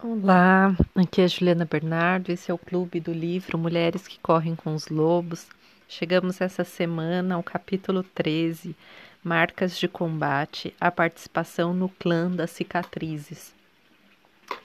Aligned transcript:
Olá, 0.00 0.76
aqui 0.94 1.22
é 1.22 1.26
Juliana 1.26 1.64
Bernardo, 1.64 2.30
esse 2.30 2.52
é 2.52 2.54
o 2.54 2.58
Clube 2.58 3.00
do 3.00 3.12
Livro 3.12 3.58
Mulheres 3.58 4.06
que 4.06 4.16
Correm 4.20 4.54
com 4.54 4.72
os 4.72 4.86
Lobos. 4.86 5.48
Chegamos 5.88 6.40
essa 6.40 6.62
semana 6.62 7.34
ao 7.34 7.42
capítulo 7.42 8.04
13, 8.04 8.76
Marcas 9.24 9.76
de 9.76 9.88
Combate, 9.88 10.72
a 10.80 10.88
participação 10.92 11.74
no 11.74 11.88
clã 11.88 12.30
das 12.30 12.52
cicatrizes. 12.52 13.52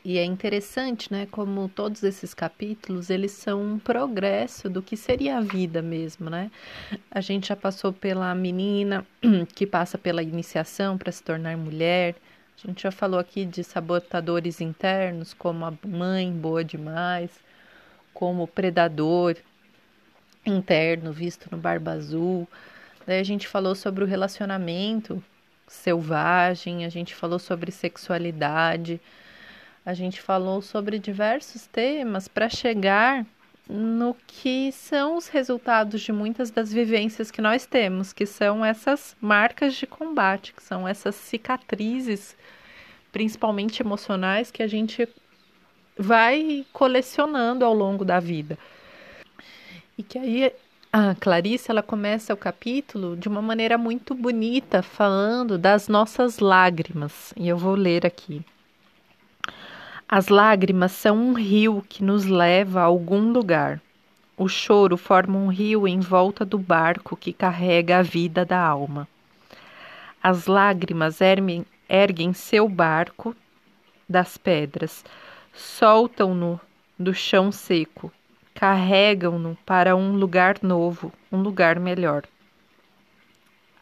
E 0.06 0.20
é 0.20 0.24
interessante, 0.24 1.12
né, 1.12 1.28
como 1.32 1.68
todos 1.68 2.04
esses 2.04 2.36
capítulos, 2.36 3.10
eles 3.10 3.32
são 3.32 3.60
um 3.60 3.80
progresso 3.80 4.70
do 4.70 4.84
que 4.84 4.96
seria 4.96 5.40
a 5.40 5.42
vida 5.42 5.82
mesmo, 5.82 6.30
né? 6.30 6.52
A 7.10 7.22
gente 7.22 7.48
já 7.48 7.56
passou 7.56 7.92
pela 7.92 8.36
menina 8.36 9.04
que 9.56 9.66
passa 9.66 9.98
pela 9.98 10.22
iniciação 10.22 10.96
para 10.96 11.12
se 11.12 11.24
tornar 11.24 11.58
mulher, 11.58 12.16
a 12.58 12.68
gente 12.68 12.84
já 12.84 12.92
falou 12.92 13.20
aqui 13.20 13.46
de 13.46 13.64
sabotadores 13.64 14.62
internos, 14.62 15.34
como 15.34 15.66
a 15.66 15.74
mãe 15.86 16.32
boa 16.32 16.64
demais, 16.64 17.32
como 18.14 18.44
o 18.44 18.48
predador 18.48 19.36
interno 20.46 21.12
visto 21.12 21.48
no 21.52 21.58
Barba 21.58 21.92
Azul. 21.92 22.48
Daí 23.06 23.20
a 23.20 23.24
gente 23.24 23.48
falou 23.48 23.76
sobre 23.76 24.04
o 24.04 24.08
relacionamento 24.08 25.24
selvagem, 25.68 26.86
a 26.86 26.90
gente 26.90 27.16
falou 27.16 27.40
sobre 27.40 27.72
sexualidade, 27.72 29.02
a 29.86 29.94
gente 29.94 30.22
falou 30.22 30.62
sobre 30.62 31.00
diversos 31.00 31.66
temas 31.68 32.28
para 32.28 32.50
chegar 32.50 33.26
no 33.70 34.16
que 34.28 34.72
são 34.72 35.16
os 35.18 35.28
resultados 35.28 36.02
de 36.02 36.12
muitas 36.12 36.52
das 36.52 36.72
vivências 36.72 37.32
que 37.32 37.42
nós 37.42 37.66
temos, 37.66 38.12
que 38.12 38.26
são 38.26 38.64
essas 38.64 39.16
marcas 39.22 39.74
de 39.76 39.88
combate, 39.88 40.54
que 40.54 40.62
são 40.62 40.88
essas 40.88 41.16
cicatrizes, 41.16 42.36
principalmente 43.12 43.82
emocionais, 43.82 44.52
que 44.52 44.62
a 44.62 44.68
gente 44.68 45.08
vai 45.98 46.66
colecionando 46.74 47.64
ao 47.64 47.74
longo 47.74 48.04
da 48.04 48.20
vida. 48.20 48.58
E 49.98 50.04
que 50.04 50.18
aí 50.18 50.52
a 50.92 51.16
Clarice 51.16 51.72
ela 51.72 51.82
começa 51.82 52.34
o 52.34 52.38
capítulo 52.38 53.16
de 53.16 53.28
uma 53.28 53.42
maneira 53.42 53.78
muito 53.78 54.14
bonita, 54.14 54.82
falando 54.82 55.58
das 55.58 55.88
nossas 55.88 56.40
lágrimas. 56.40 57.34
E 57.38 57.48
eu 57.48 57.58
vou 57.58 57.76
ler 57.76 58.06
aqui. 58.06 58.44
As 60.16 60.28
lágrimas 60.28 60.92
são 60.92 61.18
um 61.18 61.34
rio 61.34 61.84
que 61.90 62.04
nos 62.04 62.26
leva 62.26 62.82
a 62.82 62.84
algum 62.84 63.32
lugar. 63.32 63.82
O 64.38 64.48
choro 64.48 64.96
forma 64.96 65.40
um 65.40 65.48
rio 65.48 65.88
em 65.88 66.00
volta 66.00 66.46
do 66.46 66.60
barco 66.60 67.18
que 67.18 67.34
carrega 67.34 67.98
a 67.98 68.04
vida 68.04 68.46
da 68.46 68.60
alma. 68.60 69.08
As 70.22 70.46
lágrimas 70.46 71.20
erguem, 71.20 71.66
erguem 71.90 72.32
seu 72.32 72.70
barco 72.70 73.36
das 74.08 74.38
pedras, 74.38 75.04
soltam-no 75.52 76.62
do 77.00 77.12
chão 77.12 77.52
seco, 77.52 78.12
carregam-no 78.54 79.58
para 79.66 79.96
um 79.96 80.16
lugar 80.16 80.60
novo, 80.62 81.12
um 81.32 81.42
lugar 81.42 81.80
melhor. 81.80 82.22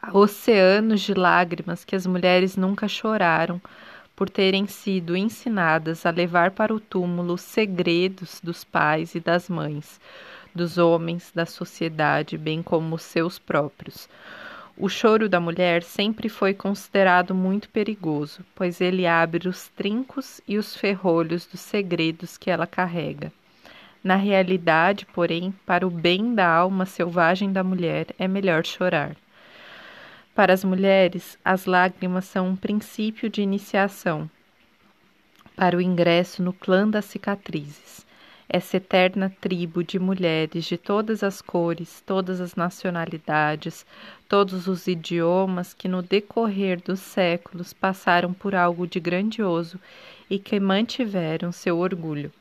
Há 0.02 0.18
oceanos 0.18 1.02
de 1.02 1.14
lágrimas 1.14 1.84
que 1.84 1.94
as 1.94 2.08
mulheres 2.08 2.56
nunca 2.56 2.88
choraram 2.88 3.62
por 4.22 4.30
terem 4.30 4.67
sido 4.67 5.17
ensinadas 5.17 6.05
a 6.05 6.11
levar 6.11 6.52
para 6.52 6.72
o 6.72 6.80
túmulo 6.80 7.33
os 7.33 7.41
segredos 7.41 8.39
dos 8.39 8.64
pais 8.64 9.16
e 9.16 9.19
das 9.19 9.50
mães, 9.50 10.00
dos 10.53 10.77
homens, 10.77 11.31
da 11.33 11.44
sociedade, 11.44 12.38
bem 12.38 12.61
como 12.61 12.94
os 12.94 13.02
seus 13.02 13.39
próprios. 13.39 14.08
O 14.77 14.88
choro 14.88 15.27
da 15.27 15.39
mulher 15.39 15.81
sempre 15.81 16.30
foi 16.30 16.53
considerado 16.53 17.33
muito 17.33 17.67
perigoso, 17.69 18.45
pois 18.53 18.80
ele 18.80 19.08
abre 19.08 19.49
os 19.49 19.69
trincos 19.69 20.39
e 20.47 20.55
os 20.55 20.75
ferrolhos 20.75 21.47
dos 21.47 21.59
segredos 21.59 22.38
que 22.38 22.52
ela 22.52 22.67
carrega. 22.67 23.33
Na 24.03 24.17
realidade, 24.17 25.08
porém, 25.08 25.52
para 25.66 25.88
o 25.88 25.89
bem 25.89 26.36
da 26.36 26.47
alma 26.47 26.86
selvagem 26.86 27.52
da 27.52 27.64
mulher, 27.64 28.05
é 28.19 28.27
melhor 28.27 28.67
chorar. 28.67 29.15
Para 30.33 30.53
as 30.53 30.64
mulheres, 30.64 31.37
as 31.43 31.65
lágrimas 31.65 32.25
são 32.25 32.47
um 32.47 32.55
princípio 32.55 33.30
de 33.30 33.42
iniciação 33.42 34.30
para 35.55 35.75
o 35.77 35.81
ingresso 35.81 36.42
no 36.42 36.53
clã 36.53 36.89
das 36.89 37.05
cicatrizes. 37.05 38.05
Essa 38.47 38.77
eterna 38.77 39.31
tribo 39.42 39.83
de 39.83 39.99
mulheres 39.99 40.65
de 40.65 40.77
todas 40.77 41.21
as 41.23 41.42
cores, 41.42 42.02
todas 42.05 42.42
as 42.42 42.55
nacionalidades, 42.55 43.86
todos 44.27 44.67
os 44.67 44.87
idiomas 44.87 45.73
que 45.73 45.87
no 45.87 46.02
decorrer 46.02 46.81
dos 46.81 46.99
séculos 46.99 47.73
passaram 47.73 48.33
por 48.33 48.55
algo 48.55 48.87
de 48.87 48.99
grandioso 48.99 49.80
e 50.30 50.39
que 50.39 50.59
mantiveram 50.59 51.52
seu 51.52 51.77
orgulho. 51.77 52.31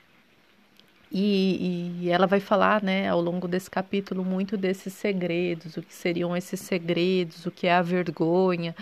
E, 1.13 1.99
e, 2.03 2.11
ela 2.11 2.27
vai 2.27 2.39
falar, 2.39 2.83
né, 2.83 3.09
ao 3.09 3.21
longo 3.21 3.49
desse 3.49 3.69
capítulo, 3.69 4.25
muito 4.25 4.57
desses 4.57 4.95
segredos, 4.95 5.77
o 5.77 5.83
que 5.83 5.93
seriam 5.93 6.37
esses 6.37 6.61
segredos, 6.61 7.47
o 7.47 7.51
que 7.51 7.67
é 7.67 7.75
a 7.75 7.83
vergonha 7.83 8.75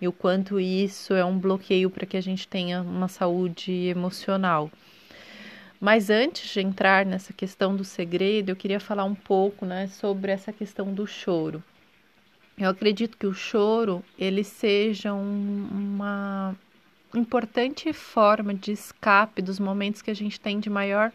e 0.00 0.06
o 0.06 0.12
quanto 0.12 0.60
isso 0.60 1.14
é 1.14 1.24
um 1.24 1.38
bloqueio 1.38 1.88
para 1.88 2.06
que 2.06 2.16
a 2.16 2.20
gente 2.20 2.46
tenha 2.46 2.82
uma 2.82 3.08
saúde 3.08 3.72
emocional. 3.88 4.70
Mas 5.80 6.10
antes 6.10 6.50
de 6.52 6.60
entrar 6.60 7.06
nessa 7.06 7.32
questão 7.32 7.74
do 7.74 7.84
segredo, 7.84 8.50
eu 8.50 8.56
queria 8.56 8.80
falar 8.80 9.04
um 9.04 9.14
pouco, 9.14 9.64
né, 9.64 9.86
sobre 9.86 10.30
essa 10.30 10.52
questão 10.52 10.92
do 10.92 11.06
choro. 11.06 11.62
Eu 12.58 12.68
acredito 12.68 13.16
que 13.16 13.26
o 13.26 13.32
choro 13.32 14.04
ele 14.18 14.44
seja 14.44 15.14
um, 15.14 15.68
uma 15.72 16.54
importante 17.14 17.90
forma 17.94 18.52
de 18.52 18.72
escape 18.72 19.40
dos 19.40 19.58
momentos 19.58 20.02
que 20.02 20.10
a 20.10 20.14
gente 20.14 20.38
tem 20.38 20.60
de 20.60 20.68
maior 20.68 21.10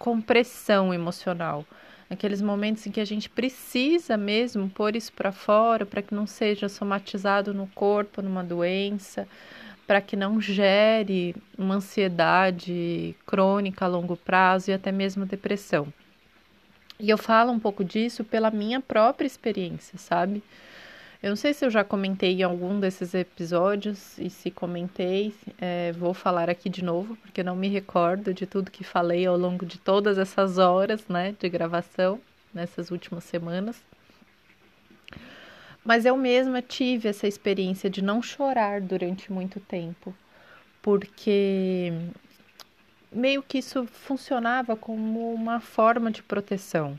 compressão 0.00 0.94
emocional. 0.94 1.62
Aqueles 2.08 2.40
momentos 2.40 2.86
em 2.86 2.90
que 2.90 3.00
a 3.00 3.04
gente 3.04 3.28
precisa 3.28 4.16
mesmo 4.16 4.68
pôr 4.70 4.96
isso 4.96 5.12
para 5.12 5.30
fora, 5.30 5.84
para 5.84 6.00
que 6.00 6.14
não 6.14 6.26
seja 6.26 6.70
somatizado 6.70 7.52
no 7.52 7.66
corpo, 7.68 8.22
numa 8.22 8.42
doença, 8.42 9.28
para 9.86 10.00
que 10.00 10.16
não 10.16 10.40
gere 10.40 11.36
uma 11.56 11.74
ansiedade 11.74 13.14
crônica 13.26 13.84
a 13.84 13.88
longo 13.88 14.16
prazo 14.16 14.70
e 14.70 14.74
até 14.74 14.90
mesmo 14.90 15.26
depressão. 15.26 15.92
E 16.98 17.10
eu 17.10 17.18
falo 17.18 17.52
um 17.52 17.60
pouco 17.60 17.84
disso 17.84 18.24
pela 18.24 18.50
minha 18.50 18.80
própria 18.80 19.26
experiência, 19.26 19.98
sabe? 19.98 20.42
Eu 21.22 21.28
não 21.28 21.36
sei 21.36 21.52
se 21.52 21.66
eu 21.66 21.70
já 21.70 21.84
comentei 21.84 22.40
em 22.40 22.42
algum 22.42 22.80
desses 22.80 23.12
episódios, 23.12 24.16
e 24.18 24.30
se 24.30 24.50
comentei, 24.50 25.34
é, 25.60 25.92
vou 25.92 26.14
falar 26.14 26.48
aqui 26.48 26.70
de 26.70 26.82
novo, 26.82 27.14
porque 27.16 27.42
não 27.42 27.54
me 27.54 27.68
recordo 27.68 28.32
de 28.32 28.46
tudo 28.46 28.70
que 28.70 28.82
falei 28.82 29.26
ao 29.26 29.36
longo 29.36 29.66
de 29.66 29.78
todas 29.78 30.16
essas 30.16 30.56
horas 30.56 31.06
né, 31.08 31.34
de 31.38 31.46
gravação 31.50 32.18
nessas 32.54 32.90
últimas 32.90 33.24
semanas. 33.24 33.82
Mas 35.84 36.06
eu 36.06 36.16
mesma 36.16 36.62
tive 36.62 37.08
essa 37.08 37.26
experiência 37.26 37.90
de 37.90 38.02
não 38.02 38.22
chorar 38.22 38.80
durante 38.80 39.30
muito 39.30 39.60
tempo, 39.60 40.14
porque 40.80 41.92
meio 43.12 43.42
que 43.42 43.58
isso 43.58 43.86
funcionava 43.86 44.74
como 44.74 45.34
uma 45.34 45.60
forma 45.60 46.10
de 46.10 46.22
proteção. 46.22 46.98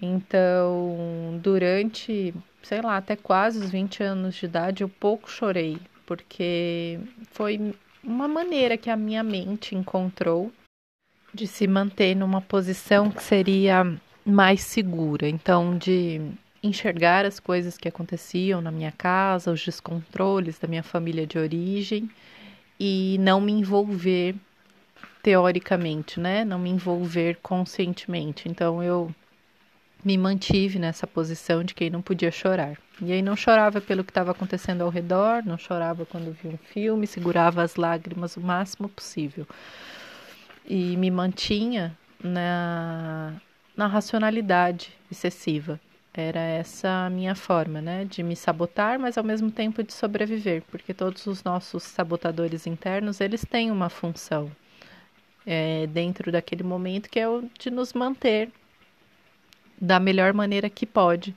Então, 0.00 1.40
durante 1.42 2.34
sei 2.62 2.80
lá, 2.82 2.96
até 2.96 3.16
quase 3.16 3.58
os 3.58 3.70
20 3.70 4.02
anos 4.02 4.34
de 4.34 4.46
idade, 4.46 4.82
eu 4.82 4.88
pouco 4.88 5.30
chorei, 5.30 5.78
porque 6.06 6.98
foi 7.30 7.74
uma 8.02 8.28
maneira 8.28 8.76
que 8.76 8.90
a 8.90 8.96
minha 8.96 9.22
mente 9.22 9.74
encontrou 9.74 10.52
de 11.32 11.46
se 11.46 11.66
manter 11.66 12.14
numa 12.14 12.40
posição 12.40 13.10
que 13.10 13.22
seria 13.22 13.84
mais 14.24 14.62
segura. 14.62 15.28
Então, 15.28 15.76
de 15.76 16.20
enxergar 16.62 17.24
as 17.24 17.38
coisas 17.38 17.76
que 17.76 17.88
aconteciam 17.88 18.60
na 18.60 18.70
minha 18.70 18.92
casa, 18.92 19.52
os 19.52 19.64
descontroles 19.64 20.58
da 20.58 20.66
minha 20.66 20.82
família 20.82 21.26
de 21.26 21.38
origem 21.38 22.10
e 22.80 23.16
não 23.20 23.40
me 23.40 23.52
envolver 23.52 24.34
teoricamente, 25.22 26.18
né? 26.18 26.44
Não 26.44 26.58
me 26.58 26.70
envolver 26.70 27.38
conscientemente. 27.42 28.48
Então, 28.48 28.82
eu 28.82 29.14
me 30.04 30.16
mantive 30.16 30.78
nessa 30.78 31.06
posição 31.06 31.64
de 31.64 31.74
quem 31.74 31.90
não 31.90 32.00
podia 32.00 32.30
chorar. 32.30 32.76
E 33.00 33.12
aí 33.12 33.22
não 33.22 33.36
chorava 33.36 33.80
pelo 33.80 34.02
que 34.02 34.10
estava 34.10 34.32
acontecendo 34.32 34.82
ao 34.82 34.90
redor, 34.90 35.44
não 35.44 35.56
chorava 35.56 36.04
quando 36.04 36.32
via 36.32 36.52
um 36.52 36.58
filme, 36.58 37.06
segurava 37.06 37.62
as 37.62 37.76
lágrimas 37.76 38.36
o 38.36 38.40
máximo 38.40 38.88
possível. 38.88 39.46
E 40.66 40.96
me 40.96 41.10
mantinha 41.10 41.96
na, 42.22 43.34
na 43.76 43.86
racionalidade 43.86 44.92
excessiva. 45.10 45.80
Era 46.12 46.40
essa 46.40 47.06
a 47.06 47.10
minha 47.10 47.34
forma, 47.34 47.80
né? 47.80 48.04
De 48.04 48.22
me 48.24 48.34
sabotar, 48.34 48.98
mas 48.98 49.16
ao 49.16 49.22
mesmo 49.22 49.50
tempo 49.50 49.84
de 49.84 49.92
sobreviver, 49.92 50.62
porque 50.70 50.92
todos 50.92 51.26
os 51.26 51.44
nossos 51.44 51.84
sabotadores 51.84 52.66
internos, 52.66 53.20
eles 53.20 53.44
têm 53.44 53.70
uma 53.70 53.88
função 53.88 54.50
é, 55.46 55.86
dentro 55.86 56.32
daquele 56.32 56.64
momento 56.64 57.08
que 57.08 57.20
é 57.20 57.28
o 57.28 57.48
de 57.58 57.70
nos 57.70 57.92
manter 57.92 58.50
da 59.80 60.00
melhor 60.00 60.32
maneira 60.32 60.68
que 60.68 60.86
pode. 60.86 61.34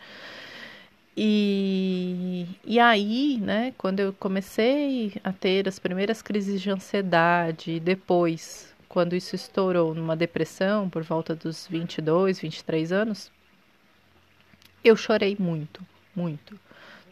E, 1.16 2.48
e 2.66 2.80
aí, 2.80 3.38
né, 3.42 3.74
quando 3.78 4.00
eu 4.00 4.14
comecei 4.14 5.14
a 5.24 5.32
ter 5.34 5.68
as 5.68 5.78
primeiras 5.78 6.22
crises 6.22 6.62
de 6.62 6.70
ansiedade, 6.70 7.80
depois 7.80 8.74
quando 8.88 9.16
isso 9.16 9.36
estourou 9.36 9.94
numa 9.94 10.16
depressão 10.16 10.90
por 10.90 11.04
volta 11.04 11.36
dos 11.36 11.68
22, 11.68 12.40
23 12.40 12.92
anos, 12.92 13.32
eu 14.84 14.96
chorei 14.96 15.36
muito, 15.40 15.86
muito. 16.16 16.60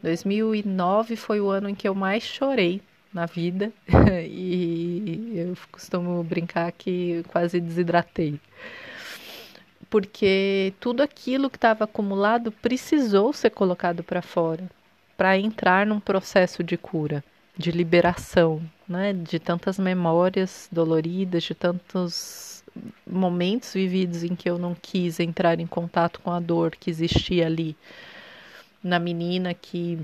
2009 0.02 1.16
foi 1.16 1.40
o 1.40 1.50
ano 1.50 1.70
em 1.70 1.76
que 1.76 1.88
eu 1.88 1.96
mais 1.96 2.24
chorei 2.24 2.82
na 3.14 3.26
vida 3.26 3.72
e 4.28 5.34
eu 5.36 5.58
costumo 5.72 6.24
brincar 6.24 6.72
que 6.72 7.24
quase 7.28 7.60
desidratei. 7.60 8.40
Porque 9.90 10.74
tudo 10.80 11.02
aquilo 11.02 11.50
que 11.50 11.58
estava 11.58 11.86
acumulado 11.86 12.52
precisou 12.52 13.34
ser 13.34 13.50
colocado 13.50 14.04
para 14.04 14.22
fora 14.22 14.70
para 15.20 15.38
entrar 15.38 15.86
num 15.86 16.00
processo 16.00 16.64
de 16.64 16.78
cura, 16.78 17.22
de 17.58 17.72
liberação, 17.72 18.62
né? 18.88 19.12
de 19.12 19.38
tantas 19.38 19.78
memórias 19.78 20.70
doloridas, 20.72 21.44
de 21.44 21.54
tantos 21.54 22.64
momentos 23.06 23.74
vividos 23.74 24.24
em 24.24 24.34
que 24.34 24.50
eu 24.50 24.58
não 24.58 24.74
quis 24.74 25.20
entrar 25.20 25.60
em 25.60 25.68
contato 25.68 26.22
com 26.22 26.32
a 26.32 26.40
dor 26.40 26.72
que 26.72 26.90
existia 26.90 27.48
ali 27.48 27.76
na 28.82 28.98
menina 28.98 29.54
que 29.54 30.00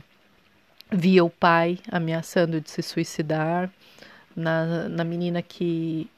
via 0.92 1.24
o 1.24 1.30
pai 1.30 1.80
ameaçando 1.90 2.60
de 2.60 2.70
se 2.70 2.82
suicidar, 2.82 3.72
na, 4.36 4.90
na 4.90 5.06
menina 5.06 5.42
que 5.42 6.10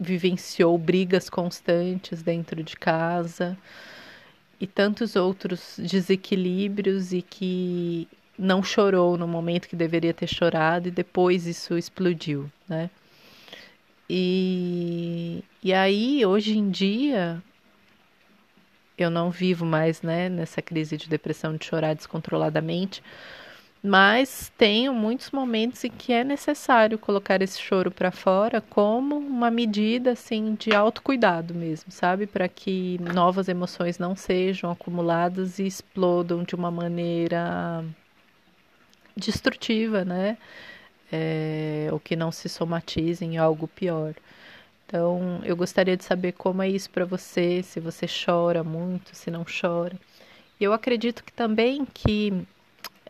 vivenciou 0.00 0.78
brigas 0.78 1.28
constantes 1.28 2.22
dentro 2.22 2.62
de 2.62 2.74
casa 2.74 3.56
e 4.58 4.66
tantos 4.66 5.14
outros 5.14 5.78
desequilíbrios 5.78 7.12
e 7.12 7.20
que 7.20 8.08
não 8.38 8.62
chorou 8.62 9.18
no 9.18 9.28
momento 9.28 9.68
que 9.68 9.76
deveria 9.76 10.14
ter 10.14 10.26
chorado 10.26 10.88
e 10.88 10.90
depois 10.90 11.46
isso 11.46 11.76
explodiu, 11.76 12.50
né? 12.66 12.88
E, 14.08 15.44
e 15.62 15.72
aí, 15.72 16.24
hoje 16.26 16.58
em 16.58 16.68
dia, 16.70 17.40
eu 18.98 19.10
não 19.10 19.30
vivo 19.30 19.64
mais, 19.64 20.02
né, 20.02 20.28
nessa 20.28 20.60
crise 20.60 20.96
de 20.96 21.08
depressão 21.08 21.56
de 21.56 21.64
chorar 21.64 21.94
descontroladamente, 21.94 23.02
mas 23.82 24.52
tenho 24.58 24.92
muitos 24.92 25.30
momentos 25.30 25.82
em 25.84 25.90
que 25.90 26.12
é 26.12 26.22
necessário 26.22 26.98
colocar 26.98 27.40
esse 27.40 27.58
choro 27.58 27.90
para 27.90 28.10
fora 28.10 28.60
como 28.60 29.16
uma 29.16 29.50
medida 29.50 30.12
assim 30.12 30.54
de 30.54 30.74
autocuidado 30.74 31.54
mesmo, 31.54 31.90
sabe, 31.90 32.26
para 32.26 32.46
que 32.48 32.98
novas 33.00 33.48
emoções 33.48 33.98
não 33.98 34.14
sejam 34.14 34.70
acumuladas 34.70 35.58
e 35.58 35.66
explodam 35.66 36.44
de 36.44 36.54
uma 36.54 36.70
maneira 36.70 37.84
destrutiva, 39.16 40.04
né? 40.04 40.36
É, 41.12 41.88
ou 41.92 41.98
que 41.98 42.14
não 42.14 42.30
se 42.30 42.48
somatize 42.48 43.24
em 43.24 43.38
algo 43.38 43.66
pior. 43.66 44.14
Então, 44.86 45.40
eu 45.44 45.56
gostaria 45.56 45.96
de 45.96 46.04
saber 46.04 46.32
como 46.32 46.62
é 46.62 46.68
isso 46.68 46.90
para 46.90 47.04
você, 47.04 47.62
se 47.62 47.80
você 47.80 48.06
chora 48.06 48.62
muito, 48.64 49.14
se 49.16 49.30
não 49.30 49.44
chora. 49.44 49.96
Eu 50.60 50.72
acredito 50.72 51.24
que 51.24 51.32
também 51.32 51.86
que 51.86 52.46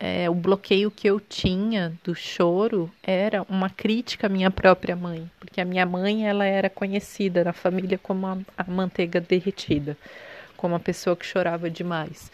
é, 0.03 0.27
o 0.27 0.33
bloqueio 0.33 0.89
que 0.89 1.07
eu 1.07 1.19
tinha 1.19 1.93
do 2.03 2.15
choro 2.15 2.91
era 3.03 3.45
uma 3.47 3.69
crítica 3.69 4.25
à 4.25 4.29
minha 4.29 4.49
própria 4.49 4.95
mãe, 4.95 5.29
porque 5.39 5.61
a 5.61 5.65
minha 5.65 5.85
mãe 5.85 6.27
ela 6.27 6.43
era 6.43 6.71
conhecida 6.71 7.43
na 7.43 7.53
família 7.53 7.99
como 7.99 8.25
a, 8.25 8.37
a 8.57 8.63
manteiga 8.63 9.21
derretida, 9.21 9.95
como 10.57 10.73
uma 10.73 10.79
pessoa 10.79 11.15
que 11.15 11.23
chorava 11.23 11.69
demais. 11.69 12.31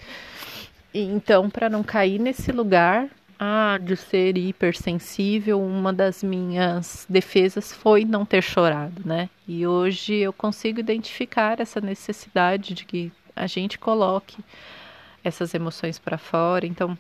E, 0.94 1.02
então, 1.02 1.50
para 1.50 1.70
não 1.70 1.84
cair 1.84 2.20
nesse 2.20 2.54
lugar, 2.54 3.10
ah, 3.38 3.78
de 3.82 3.98
ser 3.98 4.38
hipersensível, 4.38 5.62
uma 5.62 5.92
das 5.92 6.24
minhas 6.24 7.06
defesas 7.10 7.74
foi 7.74 8.06
não 8.06 8.26
ter 8.26 8.42
chorado, 8.42 9.02
né? 9.06 9.30
E 9.46 9.68
hoje 9.68 10.16
eu 10.16 10.32
consigo 10.32 10.80
identificar 10.80 11.60
essa 11.60 11.82
necessidade 11.82 12.74
de 12.74 12.86
que 12.86 13.12
a 13.36 13.46
gente 13.46 13.78
coloque 13.78 14.38
essas 15.22 15.54
emoções 15.54 16.00
para 16.00 16.18
fora. 16.18 16.66
Então, 16.66 16.98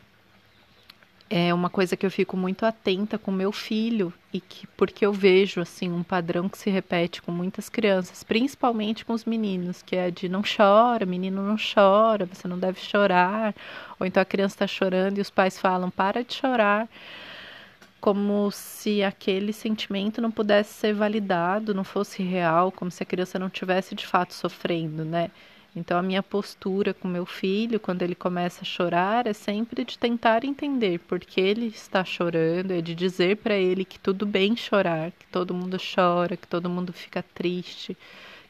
é 1.29 1.53
uma 1.53 1.69
coisa 1.69 1.97
que 1.97 2.05
eu 2.05 2.11
fico 2.11 2.37
muito 2.37 2.65
atenta 2.65 3.17
com 3.17 3.31
meu 3.31 3.51
filho 3.51 4.13
e 4.33 4.39
que 4.39 4.65
porque 4.77 5.05
eu 5.05 5.11
vejo 5.11 5.59
assim 5.59 5.91
um 5.91 6.03
padrão 6.03 6.47
que 6.47 6.57
se 6.57 6.69
repete 6.69 7.21
com 7.21 7.31
muitas 7.31 7.67
crianças, 7.69 8.23
principalmente 8.23 9.03
com 9.03 9.13
os 9.13 9.25
meninos, 9.25 9.81
que 9.81 9.95
é 9.95 10.09
de 10.09 10.29
não 10.29 10.41
chora, 10.41 11.05
menino 11.05 11.41
não 11.41 11.57
chora, 11.57 12.25
você 12.25 12.47
não 12.47 12.57
deve 12.57 12.79
chorar, 12.79 13.53
ou 13.99 14.05
então 14.07 14.21
a 14.21 14.25
criança 14.25 14.55
está 14.55 14.67
chorando 14.67 15.17
e 15.17 15.21
os 15.21 15.29
pais 15.29 15.59
falam 15.59 15.89
para 15.89 16.23
de 16.23 16.33
chorar, 16.33 16.87
como 17.99 18.49
se 18.51 19.03
aquele 19.03 19.51
sentimento 19.51 20.21
não 20.21 20.31
pudesse 20.31 20.73
ser 20.73 20.93
validado, 20.93 21.73
não 21.73 21.83
fosse 21.83 22.23
real, 22.23 22.71
como 22.71 22.89
se 22.91 23.03
a 23.03 23.05
criança 23.05 23.37
não 23.39 23.49
tivesse 23.49 23.95
de 23.95 24.05
fato 24.05 24.33
sofrendo, 24.33 25.03
né? 25.03 25.29
Então, 25.77 25.97
a 25.97 26.01
minha 26.01 26.23
postura 26.23 26.91
com 26.91 27.07
meu 27.07 27.23
filho, 27.25 27.79
quando 27.79 28.01
ele 28.01 28.15
começa 28.15 28.61
a 28.61 28.65
chorar, 28.65 29.27
é 29.27 29.33
sempre 29.33 29.85
de 29.85 29.97
tentar 29.99 30.43
entender 30.43 30.99
por 31.01 31.19
que 31.19 31.39
ele 31.39 31.67
está 31.67 32.03
chorando, 32.03 32.71
é 32.71 32.81
de 32.81 32.95
dizer 32.95 33.37
para 33.37 33.55
ele 33.55 33.85
que 33.85 33.99
tudo 33.99 34.25
bem 34.25 34.55
chorar, 34.57 35.11
que 35.11 35.27
todo 35.27 35.53
mundo 35.53 35.77
chora, 35.77 36.35
que 36.35 36.47
todo 36.47 36.67
mundo 36.67 36.91
fica 36.91 37.21
triste, 37.21 37.95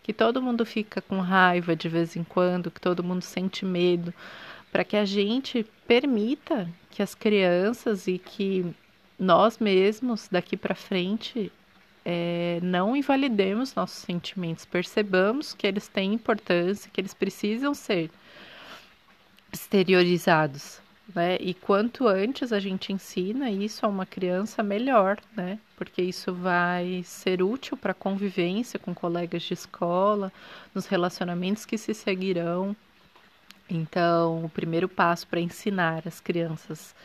que 0.02 0.14
todo 0.14 0.42
mundo 0.42 0.66
fica 0.66 1.02
com 1.02 1.20
raiva 1.20 1.76
de 1.76 1.90
vez 1.90 2.16
em 2.16 2.24
quando, 2.24 2.72
que 2.72 2.80
todo 2.80 3.04
mundo 3.04 3.22
sente 3.22 3.66
medo, 3.66 4.14
para 4.72 4.86
que 4.86 4.96
a 4.96 5.04
gente 5.04 5.66
permita 5.86 6.70
que 6.90 7.04
as 7.04 7.14
crianças 7.14 8.08
e 8.08 8.18
que 8.18 8.74
nós 9.20 9.58
mesmos 9.58 10.30
daqui 10.32 10.56
para 10.56 10.76
frente 10.76 11.52
é, 12.10 12.60
não 12.64 12.96
invalidemos 12.96 13.76
nossos 13.76 13.98
sentimentos, 13.98 14.64
percebamos 14.64 15.54
que 15.54 15.68
eles 15.68 15.90
têm 15.90 16.14
importância, 16.14 16.90
que 16.90 17.02
eles 17.02 17.14
precisam 17.14 17.74
ser 17.74 18.10
exteriorizados. 19.52 20.80
Né? 21.14 21.36
E 21.42 21.54
quanto 21.54 22.08
antes 22.08 22.54
a 22.54 22.62
gente 22.62 22.94
ensina 22.94 23.52
isso 23.52 23.86
a 23.86 23.90
uma 23.90 24.06
criança, 24.06 24.64
melhor, 24.64 25.20
né? 25.36 25.60
Porque 25.76 26.02
isso 26.02 26.34
vai 26.34 27.02
ser 27.04 27.44
útil 27.44 27.76
para 27.76 27.92
a 27.92 27.96
convivência 27.96 28.80
com 28.80 28.96
colegas 28.96 29.44
de 29.44 29.54
escola, 29.54 30.32
nos 30.74 30.86
relacionamentos 30.86 31.66
que 31.66 31.78
se 31.78 31.94
seguirão. 31.94 32.74
Então, 33.70 34.46
o 34.46 34.50
primeiro 34.50 34.88
passo 34.88 35.28
para 35.28 35.42
ensinar 35.42 36.04
as 36.06 36.22
crianças 36.22 36.96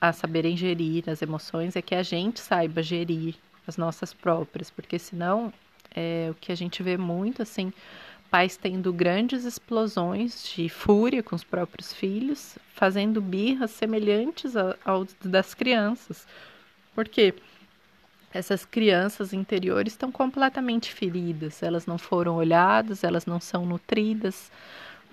a 0.00 0.10
saberem 0.10 0.56
gerir 0.56 1.04
as 1.06 1.20
emoções 1.20 1.76
é 1.76 1.82
que 1.82 1.94
a 1.94 2.02
gente 2.02 2.40
saiba 2.40 2.82
gerir 2.82 3.34
as 3.68 3.76
nossas 3.76 4.12
próprias, 4.14 4.70
porque 4.70 4.98
senão 4.98 5.52
é 5.94 6.28
o 6.30 6.34
que 6.34 6.50
a 6.50 6.56
gente 6.56 6.82
vê 6.82 6.96
muito 6.96 7.42
assim, 7.42 7.72
pais 8.30 8.56
tendo 8.56 8.92
grandes 8.92 9.44
explosões 9.44 10.50
de 10.54 10.68
fúria 10.68 11.22
com 11.22 11.36
os 11.36 11.44
próprios 11.44 11.92
filhos, 11.92 12.58
fazendo 12.74 13.20
birras 13.20 13.70
semelhantes 13.70 14.54
ao 14.84 15.06
das 15.24 15.54
crianças. 15.54 16.26
Porque 16.94 17.34
essas 18.32 18.64
crianças 18.64 19.32
interiores 19.32 19.94
estão 19.94 20.12
completamente 20.12 20.92
feridas, 20.92 21.62
elas 21.62 21.86
não 21.86 21.96
foram 21.96 22.36
olhadas, 22.36 23.04
elas 23.04 23.24
não 23.24 23.40
são 23.40 23.64
nutridas 23.64 24.50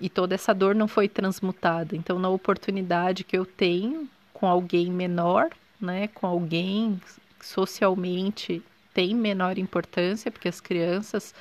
e 0.00 0.10
toda 0.10 0.34
essa 0.34 0.52
dor 0.52 0.74
não 0.74 0.86
foi 0.86 1.08
transmutada. 1.08 1.96
Então, 1.96 2.18
na 2.18 2.28
oportunidade 2.28 3.24
que 3.24 3.36
eu 3.36 3.46
tenho 3.46 4.08
com 4.34 4.46
alguém 4.46 4.90
menor, 4.90 5.48
né, 5.80 6.08
com 6.08 6.26
alguém 6.26 7.00
socialmente 7.40 8.62
tem 8.94 9.14
menor 9.14 9.58
importância, 9.58 10.30
porque 10.30 10.48
as 10.48 10.60
crianças 10.60 11.34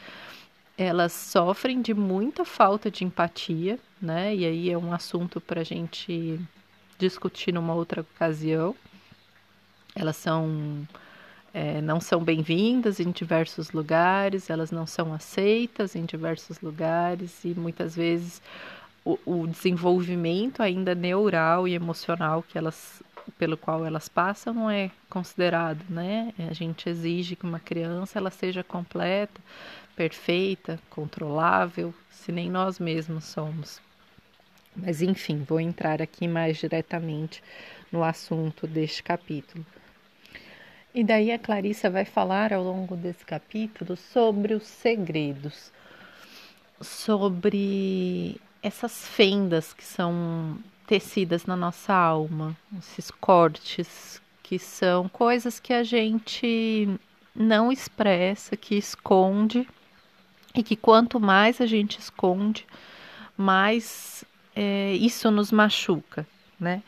elas 0.77 1.13
sofrem 1.13 1.81
de 1.81 1.93
muita 1.93 2.43
falta 2.43 2.91
de 2.91 3.05
empatia, 3.05 3.79
né? 4.01 4.35
E 4.35 4.45
aí 4.45 4.69
é 4.69 4.77
um 4.77 4.93
assunto 4.93 5.39
para 5.39 5.61
a 5.61 5.63
gente 5.63 6.39
discutir 6.99 7.53
numa 7.53 7.73
outra 7.73 8.01
ocasião. 8.01 8.75
Elas 9.95 10.17
são 10.17 10.85
é, 11.53 11.79
não 11.79 12.01
são 12.01 12.21
bem-vindas 12.21 12.99
em 12.99 13.11
diversos 13.11 13.71
lugares, 13.71 14.49
elas 14.49 14.71
não 14.71 14.85
são 14.85 15.13
aceitas 15.13 15.95
em 15.95 16.03
diversos 16.03 16.59
lugares 16.59 17.45
e 17.45 17.55
muitas 17.55 17.95
vezes 17.95 18.41
o, 19.05 19.17
o 19.25 19.47
desenvolvimento 19.47 20.61
ainda 20.61 20.93
neural 20.93 21.65
e 21.65 21.73
emocional 21.73 22.43
que 22.43 22.57
elas 22.57 23.01
pelo 23.31 23.57
qual 23.57 23.85
elas 23.85 24.07
passam 24.07 24.53
não 24.53 24.69
é 24.69 24.91
considerado, 25.09 25.83
né? 25.89 26.33
A 26.49 26.53
gente 26.53 26.89
exige 26.89 27.35
que 27.35 27.45
uma 27.45 27.59
criança 27.59 28.19
ela 28.19 28.29
seja 28.29 28.63
completa, 28.63 29.41
perfeita, 29.95 30.79
controlável, 30.89 31.93
se 32.09 32.31
nem 32.31 32.49
nós 32.49 32.79
mesmos 32.79 33.25
somos. 33.25 33.81
Mas 34.75 35.01
enfim, 35.01 35.43
vou 35.47 35.59
entrar 35.59 36.01
aqui 36.01 36.27
mais 36.27 36.57
diretamente 36.57 37.41
no 37.91 38.03
assunto 38.03 38.67
deste 38.67 39.01
capítulo. 39.01 39.65
E 40.93 41.03
daí 41.03 41.31
a 41.31 41.39
Clarissa 41.39 41.89
vai 41.89 42.05
falar 42.05 42.53
ao 42.53 42.63
longo 42.63 42.95
desse 42.95 43.25
capítulo 43.25 43.97
sobre 43.97 44.53
os 44.53 44.63
segredos, 44.63 45.71
sobre 46.81 48.39
essas 48.61 49.07
fendas 49.07 49.73
que 49.73 49.83
são 49.83 50.57
tecidas 50.85 51.45
na 51.45 51.55
nossa 51.55 51.93
alma, 51.93 52.55
esses 52.77 53.09
cortes 53.11 54.21
que 54.43 54.59
são 54.59 55.09
coisas 55.09 55.59
que 55.59 55.73
a 55.73 55.83
gente 55.83 56.89
não 57.35 57.71
expressa, 57.71 58.55
que 58.55 58.75
esconde 58.75 59.67
e 60.53 60.63
que 60.63 60.75
quanto 60.75 61.19
mais 61.19 61.59
a 61.59 61.65
gente 61.65 61.99
esconde, 61.99 62.65
mais 63.35 64.23
é, 64.55 64.93
isso 64.93 65.29
nos 65.31 65.51
machuca, 65.51 66.25
né? 66.59 66.81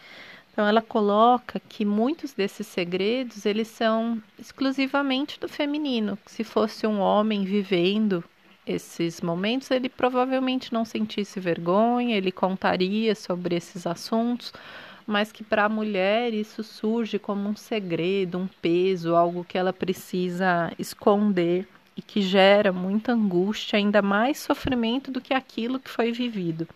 Então 0.52 0.66
ela 0.66 0.82
coloca 0.82 1.60
que 1.60 1.86
muitos 1.86 2.34
desses 2.34 2.66
segredos 2.66 3.46
eles 3.46 3.68
são 3.68 4.22
exclusivamente 4.40 5.40
do 5.40 5.48
feminino. 5.48 6.18
Se 6.26 6.44
fosse 6.44 6.88
um 6.88 7.00
homem 7.00 7.44
vivendo 7.44 8.24
esses 8.68 9.22
momentos, 9.22 9.72
ele 9.72 9.90
provavelmente 9.90 10.74
não 10.74 10.84
sentisse 10.84 11.40
vergonha, 11.40 12.18
ele 12.18 12.32
contaria 12.32 13.16
sobre 13.16 13.56
esses 13.56 13.88
assuntos, 13.88 14.54
mas 15.06 15.32
que 15.32 15.44
para 15.44 15.66
a 15.66 15.70
mulher 15.70 16.34
isso 16.34 16.64
surge 16.64 17.18
como 17.18 17.48
um 17.48 17.56
segredo, 17.56 18.38
um 18.38 18.48
peso, 18.62 19.16
algo 19.16 19.46
que 19.46 19.58
ela 19.58 19.72
precisa 19.72 20.72
esconder 20.78 21.68
e 21.96 22.02
que 22.02 22.22
gera 22.22 22.74
muita 22.74 23.14
angústia, 23.14 23.78
ainda 23.78 24.02
mais 24.02 24.38
sofrimento 24.38 25.10
do 25.10 25.22
que 25.22 25.34
aquilo 25.34 25.80
que 25.80 25.90
foi 25.90 26.12
vivido. 26.12 26.68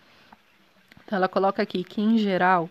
Então, 1.04 1.18
ela 1.18 1.28
coloca 1.28 1.62
aqui 1.62 1.84
que, 1.84 2.00
em 2.00 2.16
geral, 2.16 2.70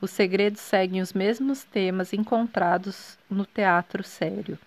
os 0.00 0.10
segredos 0.10 0.60
seguem 0.60 1.00
os 1.00 1.12
mesmos 1.12 1.62
temas 1.62 2.12
encontrados 2.12 3.16
no 3.30 3.46
teatro 3.46 4.02
sério. 4.02 4.58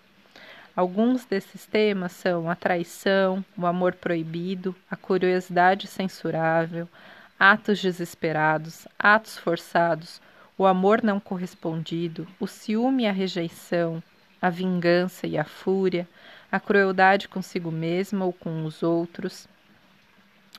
Alguns 0.74 1.24
desses 1.24 1.66
temas 1.66 2.12
são 2.12 2.48
a 2.48 2.54
traição, 2.54 3.44
o 3.56 3.66
amor 3.66 3.94
proibido, 3.94 4.74
a 4.90 4.96
curiosidade 4.96 5.86
censurável, 5.86 6.88
atos 7.38 7.80
desesperados, 7.80 8.86
atos 8.98 9.36
forçados, 9.36 10.20
o 10.56 10.66
amor 10.66 11.02
não 11.02 11.18
correspondido, 11.18 12.26
o 12.38 12.46
ciúme 12.46 13.02
e 13.02 13.06
a 13.06 13.12
rejeição, 13.12 14.02
a 14.40 14.48
vingança 14.48 15.26
e 15.26 15.36
a 15.36 15.44
fúria, 15.44 16.08
a 16.52 16.60
crueldade 16.60 17.28
consigo 17.28 17.70
mesma 17.70 18.24
ou 18.24 18.32
com 18.32 18.64
os 18.64 18.82
outros, 18.82 19.48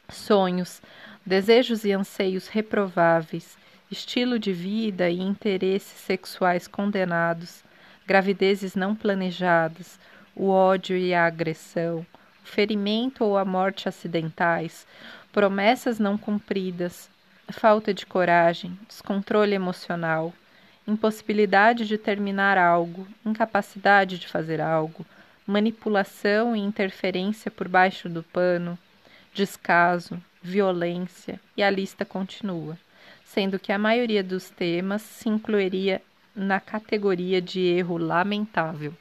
sonhos, 0.10 0.82
desejos 1.25 1.84
e 1.86 1.91
anseios 1.91 2.48
reprováveis, 2.48 3.58
estilo 3.89 4.39
de 4.39 4.51
vida 4.51 5.10
e 5.10 5.20
interesses 5.20 6.00
sexuais 6.00 6.68
condenados, 6.68 7.63
gravidezes 8.05 8.75
não 8.75 8.96
planejadas, 8.96 10.00
o 10.36 10.50
ódio 10.50 10.98
e 10.98 11.13
a 11.13 11.25
agressão, 11.25 12.05
o 12.43 12.48
ferimento 12.48 13.24
ou 13.24 13.38
a 13.38 13.46
morte 13.46 13.88
acidentais, 13.88 14.88
promessas 15.31 16.00
não 16.00 16.17
cumpridas, 16.17 17.10
falta 17.51 17.93
de 17.93 18.05
coragem, 18.05 18.77
descontrole 18.88 19.53
emocional, 19.53 20.34
impossibilidade 20.88 21.88
de 21.88 21.98
terminar 21.98 22.58
algo, 22.58 23.08
incapacidade 23.25 24.17
de 24.17 24.27
fazer 24.27 24.60
algo, 24.60 25.05
manipulação 25.46 26.55
e 26.55 26.60
interferência 26.60 27.51
por 27.51 27.67
baixo 27.67 28.10
do 28.10 28.24
pano, 28.24 28.77
descaso, 29.34 30.22
violência 30.41 31.39
e 31.55 31.63
a 31.63 31.70
lista 31.70 32.03
continua, 32.03 32.77
sendo 33.24 33.60
que 33.60 33.72
a 33.72 33.77
maioria 33.77 34.24
dos 34.24 34.50
temas 34.50 35.01
se 35.01 35.29
incluiria 35.29 36.01
na 36.35 36.59
categoria 36.59 37.41
de 37.41 37.59
erro 37.59 37.97
lamentável. 37.97 38.93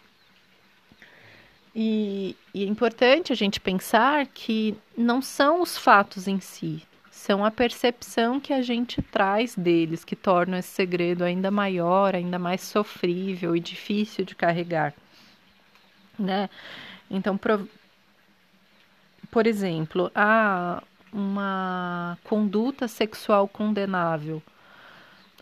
E, 1.75 2.37
e, 2.53 2.65
é 2.65 2.67
importante 2.67 3.33
a 3.33 3.37
gente 3.37 3.61
pensar 3.61 4.27
que 4.27 4.77
não 4.97 5.23
são 5.23 5.63
os 5.63 5.79
fatos 5.79 6.27
em 6.27 6.41
si, 6.41 6.83
são 7.11 7.45
a 7.45 7.51
percepção 7.51 8.41
que 8.41 8.53
a 8.53 8.61
gente 8.61 9.01
traz 9.01 9.55
deles 9.55 10.05
que 10.05 10.17
tornam 10.17 10.59
esse 10.59 10.71
segredo 10.71 11.23
ainda 11.23 11.51
maior, 11.51 12.17
ainda 12.17 12.39
mais 12.39 12.63
sofrível 12.63 13.55
e 13.55 13.61
difícil 13.61 14.25
de 14.25 14.35
carregar 14.35 14.93
né? 16.21 16.51
Então, 17.11 17.37
por, 17.37 17.67
por 19.31 19.47
exemplo, 19.47 20.11
há 20.15 20.83
uma 21.13 22.19
conduta 22.25 22.87
sexual 22.87 23.49
condenável. 23.49 24.43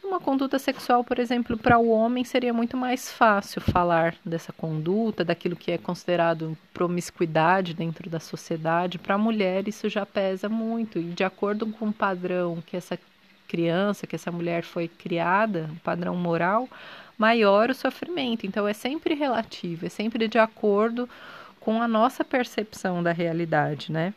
Uma 0.09 0.19
conduta 0.19 0.59
sexual, 0.59 1.05
por 1.05 1.19
exemplo, 1.19 1.59
para 1.59 1.79
o 1.79 1.91
homem 1.91 2.25
seria 2.25 2.51
muito 2.51 2.79
mais 2.79 3.13
fácil 3.13 3.61
falar 3.61 4.15
dessa 4.25 4.55
conduta, 4.55 5.23
daquilo 5.23 5.55
que 5.55 5.71
é 5.71 5.77
considerado 5.77 6.57
promiscuidade 6.73 7.75
dentro 7.75 8.09
da 8.09 8.19
sociedade. 8.19 8.99
Para 8.99 9.17
a 9.17 9.19
mulher, 9.19 9.69
isso 9.69 9.87
já 9.87 10.07
pesa 10.07 10.49
muito, 10.49 10.99
e 10.99 11.11
de 11.11 11.23
acordo 11.23 11.67
com 11.67 11.89
o 11.89 11.93
padrão 11.93 12.63
que 12.65 12.75
essa 12.75 12.99
criança, 13.47 14.07
que 14.07 14.17
essa 14.17 14.33
mulher 14.33 14.63
foi 14.63 14.89
criada, 14.89 15.69
o 15.77 15.81
padrão 15.81 16.17
moral, 16.17 16.67
maior 17.19 17.69
o 17.69 17.75
sofrimento. 17.75 18.47
Então 18.47 18.67
é 18.67 18.73
sempre 18.73 19.15
relativo, 19.15 19.85
é 19.85 19.91
sempre 19.91 20.27
de 20.27 20.39
acordo 20.39 21.07
com 21.61 21.83
a 21.83 21.87
nossa 21.87 22.25
percepção 22.25 23.03
da 23.03 23.13
realidade, 23.13 23.93
né? 23.93 24.15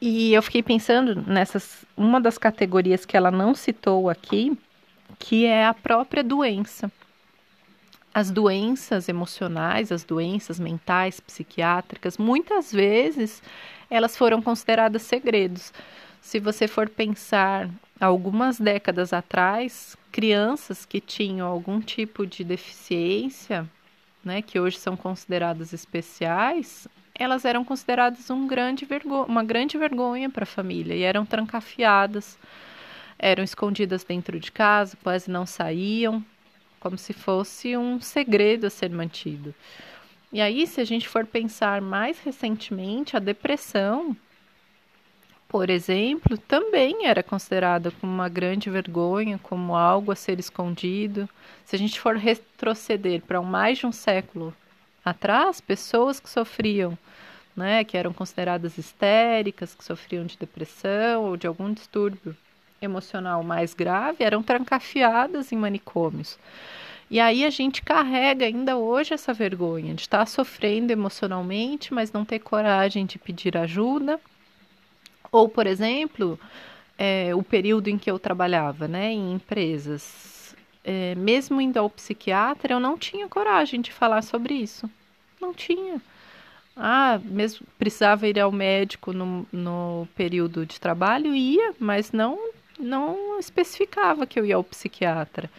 E 0.00 0.32
eu 0.32 0.42
fiquei 0.42 0.62
pensando 0.62 1.22
nessas 1.26 1.84
uma 1.96 2.20
das 2.20 2.38
categorias 2.38 3.04
que 3.04 3.16
ela 3.16 3.30
não 3.30 3.54
citou 3.54 4.08
aqui, 4.08 4.56
que 5.18 5.44
é 5.44 5.66
a 5.66 5.74
própria 5.74 6.22
doença. 6.22 6.90
As 8.14 8.30
doenças 8.30 9.08
emocionais, 9.08 9.90
as 9.90 10.04
doenças 10.04 10.58
mentais, 10.58 11.20
psiquiátricas, 11.20 12.16
muitas 12.16 12.72
vezes 12.72 13.42
elas 13.90 14.16
foram 14.16 14.40
consideradas 14.40 15.02
segredos. 15.02 15.72
Se 16.20 16.38
você 16.38 16.68
for 16.68 16.88
pensar 16.88 17.68
algumas 18.00 18.60
décadas 18.60 19.12
atrás, 19.12 19.96
crianças 20.12 20.84
que 20.84 21.00
tinham 21.00 21.46
algum 21.46 21.80
tipo 21.80 22.26
de 22.26 22.44
deficiência, 22.44 23.68
né, 24.24 24.42
que 24.42 24.60
hoje 24.60 24.78
são 24.78 24.96
consideradas 24.96 25.72
especiais, 25.72 26.86
elas 27.18 27.44
eram 27.44 27.64
consideradas 27.64 28.30
um 28.30 28.46
grande 28.46 28.86
uma 29.26 29.42
grande 29.42 29.76
vergonha 29.76 30.30
para 30.30 30.44
a 30.44 30.46
família 30.46 30.94
e 30.94 31.02
eram 31.02 31.26
trancafiadas, 31.26 32.38
eram 33.18 33.42
escondidas 33.42 34.04
dentro 34.04 34.38
de 34.38 34.52
casa, 34.52 34.96
quase 35.02 35.30
não 35.30 35.44
saíam, 35.44 36.24
como 36.80 36.96
se 36.96 37.12
fosse 37.12 37.76
um 37.76 38.00
segredo 38.00 38.66
a 38.66 38.70
ser 38.70 38.90
mantido. 38.90 39.54
E 40.32 40.40
aí, 40.40 40.66
se 40.66 40.80
a 40.80 40.84
gente 40.84 41.08
for 41.08 41.26
pensar 41.26 41.80
mais 41.80 42.20
recentemente, 42.20 43.16
a 43.16 43.20
depressão 43.20 44.16
por 45.48 45.70
exemplo, 45.70 46.36
também 46.36 47.06
era 47.06 47.22
considerada 47.22 47.90
como 47.90 48.12
uma 48.12 48.28
grande 48.28 48.68
vergonha, 48.68 49.40
como 49.42 49.74
algo 49.74 50.12
a 50.12 50.14
ser 50.14 50.38
escondido. 50.38 51.26
Se 51.64 51.74
a 51.74 51.78
gente 51.78 51.98
for 51.98 52.16
retroceder 52.16 53.22
para 53.22 53.40
mais 53.40 53.78
de 53.78 53.86
um 53.86 53.92
século 53.92 54.54
atrás, 55.10 55.60
pessoas 55.60 56.20
que 56.20 56.28
sofriam, 56.28 56.96
né, 57.56 57.84
que 57.84 57.96
eram 57.96 58.12
consideradas 58.12 58.78
histéricas, 58.78 59.74
que 59.74 59.84
sofriam 59.84 60.24
de 60.24 60.36
depressão 60.36 61.24
ou 61.24 61.36
de 61.36 61.46
algum 61.46 61.72
distúrbio 61.72 62.36
emocional 62.80 63.42
mais 63.42 63.74
grave, 63.74 64.22
eram 64.22 64.42
trancafiadas 64.42 65.50
em 65.50 65.56
manicômios. 65.56 66.38
E 67.10 67.18
aí 67.18 67.44
a 67.44 67.50
gente 67.50 67.82
carrega 67.82 68.46
ainda 68.46 68.76
hoje 68.76 69.14
essa 69.14 69.32
vergonha 69.32 69.94
de 69.94 70.02
estar 70.02 70.26
sofrendo 70.26 70.92
emocionalmente, 70.92 71.92
mas 71.92 72.12
não 72.12 72.24
ter 72.24 72.38
coragem 72.38 73.06
de 73.06 73.18
pedir 73.18 73.56
ajuda 73.56 74.20
ou, 75.30 75.48
por 75.48 75.66
exemplo, 75.66 76.38
é, 76.96 77.34
o 77.34 77.42
período 77.42 77.88
em 77.88 77.98
que 77.98 78.10
eu 78.10 78.18
trabalhava 78.18 78.88
né, 78.88 79.12
em 79.12 79.34
empresas, 79.34 80.54
é, 80.82 81.14
mesmo 81.14 81.60
indo 81.60 81.78
ao 81.78 81.90
psiquiatra, 81.90 82.72
eu 82.74 82.80
não 82.80 82.96
tinha 82.96 83.28
coragem 83.28 83.80
de 83.80 83.92
falar 83.92 84.22
sobre 84.22 84.54
isso. 84.54 84.88
Não 85.40 85.54
tinha. 85.54 86.00
Ah, 86.76 87.20
mesmo 87.24 87.66
precisava 87.76 88.28
ir 88.28 88.38
ao 88.38 88.52
médico 88.52 89.12
no, 89.12 89.46
no 89.52 90.08
período 90.14 90.64
de 90.64 90.80
trabalho, 90.80 91.34
ia, 91.34 91.74
mas 91.78 92.12
não, 92.12 92.38
não 92.78 93.38
especificava 93.38 94.26
que 94.26 94.38
eu 94.38 94.46
ia 94.46 94.54
ao 94.54 94.62
psiquiatra. 94.62 95.50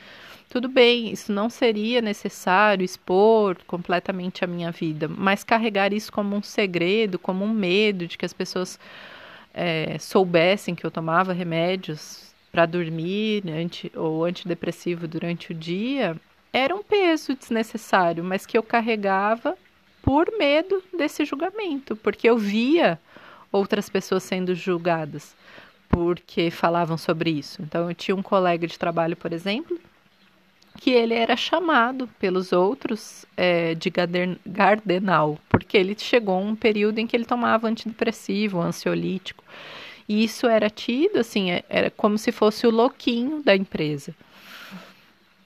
Tudo 0.49 0.67
bem, 0.67 1.11
isso 1.11 1.31
não 1.31 1.49
seria 1.49 2.01
necessário 2.01 2.83
expor 2.83 3.57
completamente 3.67 4.43
a 4.43 4.47
minha 4.47 4.71
vida, 4.71 5.07
mas 5.07 5.43
carregar 5.43 5.93
isso 5.93 6.11
como 6.11 6.35
um 6.35 6.41
segredo, 6.41 7.19
como 7.19 7.45
um 7.45 7.53
medo 7.53 8.07
de 8.07 8.17
que 8.17 8.25
as 8.25 8.33
pessoas 8.33 8.79
é, 9.53 9.97
soubessem 9.99 10.73
que 10.73 10.85
eu 10.85 10.89
tomava 10.89 11.33
remédios 11.33 12.33
para 12.51 12.65
dormir 12.65 13.43
anti, 13.47 13.91
ou 13.95 14.25
antidepressivo 14.25 15.07
durante 15.07 15.51
o 15.51 15.55
dia, 15.55 16.15
era 16.51 16.73
um 16.73 16.81
peso 16.81 17.35
desnecessário, 17.35 18.23
mas 18.23 18.45
que 18.45 18.57
eu 18.57 18.63
carregava 18.63 19.55
por 20.01 20.31
medo 20.37 20.81
desse 20.97 21.25
julgamento, 21.25 21.95
porque 21.95 22.29
eu 22.29 22.37
via 22.37 22.99
outras 23.51 23.89
pessoas 23.89 24.23
sendo 24.23 24.53
julgadas 24.53 25.35
porque 25.89 26.51
falavam 26.51 26.97
sobre 26.97 27.31
isso. 27.31 27.61
Então, 27.61 27.89
eu 27.89 27.95
tinha 27.95 28.15
um 28.15 28.21
colega 28.21 28.67
de 28.67 28.77
trabalho, 28.77 29.17
por 29.17 29.33
exemplo, 29.33 29.77
que 30.77 30.91
ele 30.91 31.15
era 31.15 31.35
chamado 31.35 32.07
pelos 32.19 32.53
outros 32.53 33.25
é, 33.35 33.73
de 33.73 33.91
gardenal, 34.45 35.37
porque 35.49 35.77
ele 35.77 35.95
chegou 35.97 36.35
a 36.35 36.39
um 36.39 36.55
período 36.55 36.99
em 36.99 37.07
que 37.07 37.17
ele 37.17 37.25
tomava 37.25 37.67
antidepressivo, 37.67 38.61
ansiolítico. 38.61 39.43
E 40.07 40.23
isso 40.23 40.47
era 40.47 40.69
tido 40.69 41.17
assim, 41.17 41.51
é, 41.51 41.63
era 41.67 41.91
como 41.91 42.17
se 42.17 42.31
fosse 42.31 42.65
o 42.65 42.71
louquinho 42.71 43.43
da 43.43 43.55
empresa. 43.55 44.15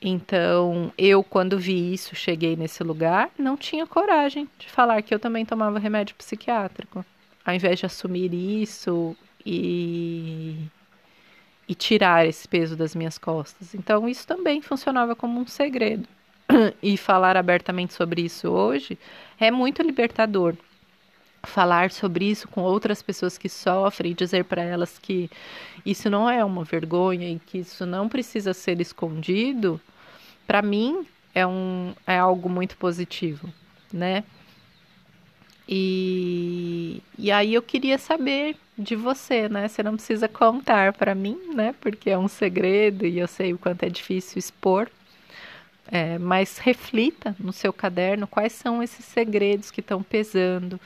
Então, 0.06 0.92
eu, 0.98 1.24
quando 1.24 1.58
vi 1.58 1.94
isso, 1.94 2.14
cheguei 2.14 2.58
nesse 2.58 2.84
lugar, 2.84 3.32
não 3.40 3.56
tinha 3.56 3.88
coragem 3.88 4.50
de 4.60 4.70
falar 4.70 5.02
que 5.02 5.16
eu 5.16 5.20
também 5.20 5.46
tomava 5.46 5.80
remédio 5.80 6.14
psiquiátrico. 6.16 7.06
Ao 7.46 7.54
invés 7.54 7.80
de 7.80 7.86
assumir 7.86 8.34
isso 8.34 9.16
e, 9.46 10.58
e 11.70 11.74
tirar 11.74 12.28
esse 12.28 12.46
peso 12.50 12.76
das 12.76 12.94
minhas 12.94 13.18
costas. 13.18 13.74
Então, 13.74 14.08
isso 14.10 14.28
também 14.28 14.62
funcionava 14.62 15.16
como 15.16 15.40
um 15.40 15.48
segredo. 15.48 16.06
E 16.84 16.98
falar 16.98 17.38
abertamente 17.38 17.94
sobre 17.94 18.24
isso 18.24 18.50
hoje 18.50 19.00
é 19.40 19.50
muito 19.50 19.82
libertador. 19.82 20.54
Falar 21.44 21.92
sobre 21.92 22.26
isso 22.30 22.46
com 22.50 22.62
outras 22.62 23.02
pessoas 23.02 23.38
que 23.38 23.48
sofrem, 23.48 24.14
dizer 24.14 24.44
para 24.44 24.62
elas 24.62 25.00
que 25.00 25.30
isso 25.86 26.10
não 26.10 26.30
é 26.30 26.44
uma 26.44 26.66
vergonha 26.66 27.30
e 27.30 27.40
que 27.40 27.60
isso 27.60 27.86
não 27.86 28.10
precisa 28.10 28.54
ser 28.54 28.82
escondido, 28.82 29.80
para 30.46 30.62
mim 30.62 31.06
é, 31.34 31.46
um, 31.46 31.94
é 32.06 32.18
algo 32.18 32.50
muito 32.50 32.78
positivo, 32.78 33.52
né? 33.92 34.24
E, 35.68 37.02
e 37.18 37.32
aí 37.32 37.54
eu 37.54 37.62
queria 37.62 37.98
saber 37.98 38.58
de 38.78 38.96
você, 38.96 39.48
né? 39.48 39.68
Você 39.68 39.82
não 39.82 39.96
precisa 39.96 40.28
contar 40.28 40.94
para 40.94 41.16
mim, 41.16 41.40
né? 41.54 41.74
Porque 41.80 42.10
é 42.10 42.18
um 42.18 42.28
segredo 42.28 43.06
e 43.06 43.20
eu 43.20 43.28
sei 43.28 43.54
o 43.54 43.58
quanto 43.58 43.84
é 43.84 43.90
difícil 43.90 44.40
expor. 44.40 44.90
É, 45.88 46.18
mas 46.18 46.58
reflita 46.58 47.36
no 47.40 47.54
seu 47.54 47.72
caderno 47.74 48.26
quais 48.28 48.54
são 48.54 48.82
esses 48.82 49.06
segredos 49.06 49.70
que 49.70 49.82
estão 49.82 50.02
pesando, 50.02 50.80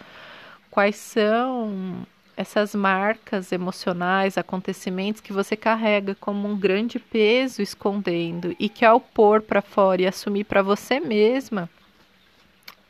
quais 0.71 0.95
são 0.95 2.05
essas 2.37 2.75
marcas 2.75 3.51
emocionais, 3.51 4.37
acontecimentos 4.37 5.19
que 5.19 5.33
você 5.33 5.57
carrega 5.57 6.13
como 6.13 6.47
um 6.47 6.55
grande 6.55 6.99
peso 6.99 7.63
escondendo 7.63 8.55
e 8.59 8.69
que 8.69 8.85
ao 8.85 9.01
pôr 9.01 9.41
para 9.41 9.59
fora 9.59 10.03
e 10.03 10.07
assumir 10.07 10.43
para 10.43 10.61
você 10.61 10.99
mesma, 10.99 11.67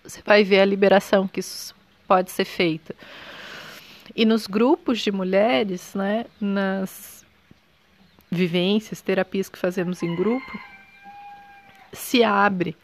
você 0.03 0.21
vai 0.25 0.43
ver 0.43 0.59
a 0.59 0.65
liberação 0.65 1.29
que 1.29 1.39
isso 1.39 1.73
pode 2.05 2.29
ser 2.29 2.43
feita. 2.43 2.93
E 4.13 4.25
nos 4.25 4.47
grupos 4.47 4.99
de 4.99 5.13
mulheres, 5.13 5.93
né, 5.95 6.25
nas 6.41 7.25
vivências, 8.29 9.01
terapias 9.01 9.47
que 9.47 9.57
fazemos 9.57 10.03
em 10.03 10.13
grupo, 10.13 10.59
se 11.93 12.21
abre 12.21 12.75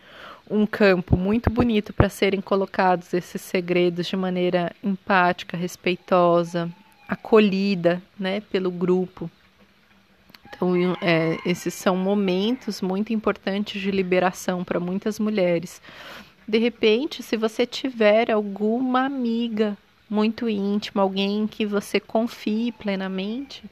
um 0.50 0.66
campo 0.66 1.16
muito 1.16 1.50
bonito 1.50 1.94
para 1.94 2.10
serem 2.10 2.42
colocados 2.42 3.14
esses 3.14 3.42
segredos 3.42 4.08
de 4.08 4.16
maneira 4.16 4.76
empática, 4.84 5.56
respeitosa, 5.56 6.70
acolhida, 7.08 8.02
né, 8.20 8.42
pelo 8.42 8.72
grupo. 8.72 9.30
Então, 10.48 10.76
é, 11.02 11.38
esses 11.46 11.74
são 11.74 11.96
momentos 11.96 12.82
muito 12.82 13.12
importantes 13.12 13.82
de 13.82 13.90
liberação 13.90 14.64
para 14.64 14.80
muitas 14.80 15.20
mulheres. 15.20 15.82
De 16.48 16.58
repente, 16.58 17.24
se 17.24 17.38
você 17.38 17.66
tiver 17.66 18.30
alguma 18.30 19.06
amiga 19.06 19.78
muito 20.10 20.48
íntima, 20.48 21.02
alguém 21.02 21.48
que 21.48 21.66
você 21.66 22.00
confie 22.00 22.72
plenamente, 22.72 23.64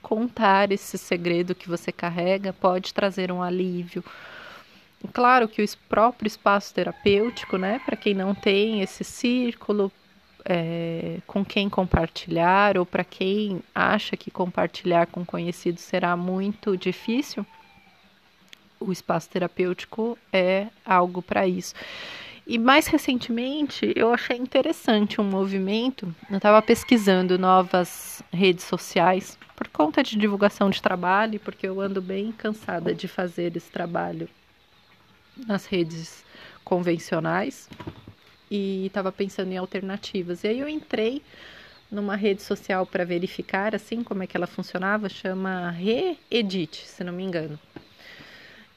contar 0.00 0.70
esse 0.70 0.96
segredo 0.96 1.54
que 1.54 1.68
você 1.68 1.90
carrega 1.90 2.52
pode 2.52 2.94
trazer 2.94 3.32
um 3.32 3.42
alívio, 3.42 4.04
Claro 5.12 5.48
que 5.48 5.62
o 5.62 5.68
próprio 5.88 6.26
espaço 6.26 6.74
terapêutico, 6.74 7.56
né, 7.56 7.80
para 7.84 7.96
quem 7.96 8.14
não 8.14 8.34
tem 8.34 8.82
esse 8.82 9.04
círculo 9.04 9.92
é, 10.44 11.18
com 11.26 11.44
quem 11.44 11.68
compartilhar 11.68 12.76
ou 12.78 12.86
para 12.86 13.04
quem 13.04 13.62
acha 13.74 14.16
que 14.16 14.30
compartilhar 14.30 15.06
com 15.06 15.24
conhecidos 15.24 15.82
será 15.82 16.16
muito 16.16 16.76
difícil, 16.76 17.46
o 18.80 18.92
espaço 18.92 19.28
terapêutico 19.28 20.16
é 20.32 20.68
algo 20.84 21.20
para 21.20 21.46
isso. 21.46 21.74
E 22.46 22.58
mais 22.58 22.86
recentemente 22.86 23.92
eu 23.94 24.12
achei 24.12 24.36
interessante 24.36 25.20
um 25.20 25.24
movimento. 25.24 26.14
Eu 26.30 26.38
estava 26.38 26.62
pesquisando 26.62 27.38
novas 27.38 28.22
redes 28.32 28.64
sociais 28.64 29.38
por 29.54 29.68
conta 29.68 30.02
de 30.02 30.16
divulgação 30.16 30.70
de 30.70 30.80
trabalho, 30.80 31.38
porque 31.40 31.66
eu 31.66 31.80
ando 31.80 32.00
bem 32.00 32.32
cansada 32.32 32.94
de 32.94 33.06
fazer 33.06 33.54
esse 33.54 33.70
trabalho 33.70 34.28
nas 35.46 35.66
redes 35.66 36.24
convencionais 36.64 37.68
e 38.50 38.86
estava 38.86 39.12
pensando 39.12 39.52
em 39.52 39.56
alternativas. 39.56 40.44
E 40.44 40.48
aí 40.48 40.60
eu 40.60 40.68
entrei 40.68 41.22
numa 41.90 42.16
rede 42.16 42.42
social 42.42 42.86
para 42.86 43.04
verificar 43.04 43.74
assim 43.74 44.02
como 44.02 44.22
é 44.22 44.26
que 44.26 44.36
ela 44.36 44.46
funcionava, 44.46 45.08
chama 45.08 45.70
Reedit, 45.70 46.86
se 46.86 47.02
não 47.02 47.12
me 47.12 47.22
engano. 47.22 47.58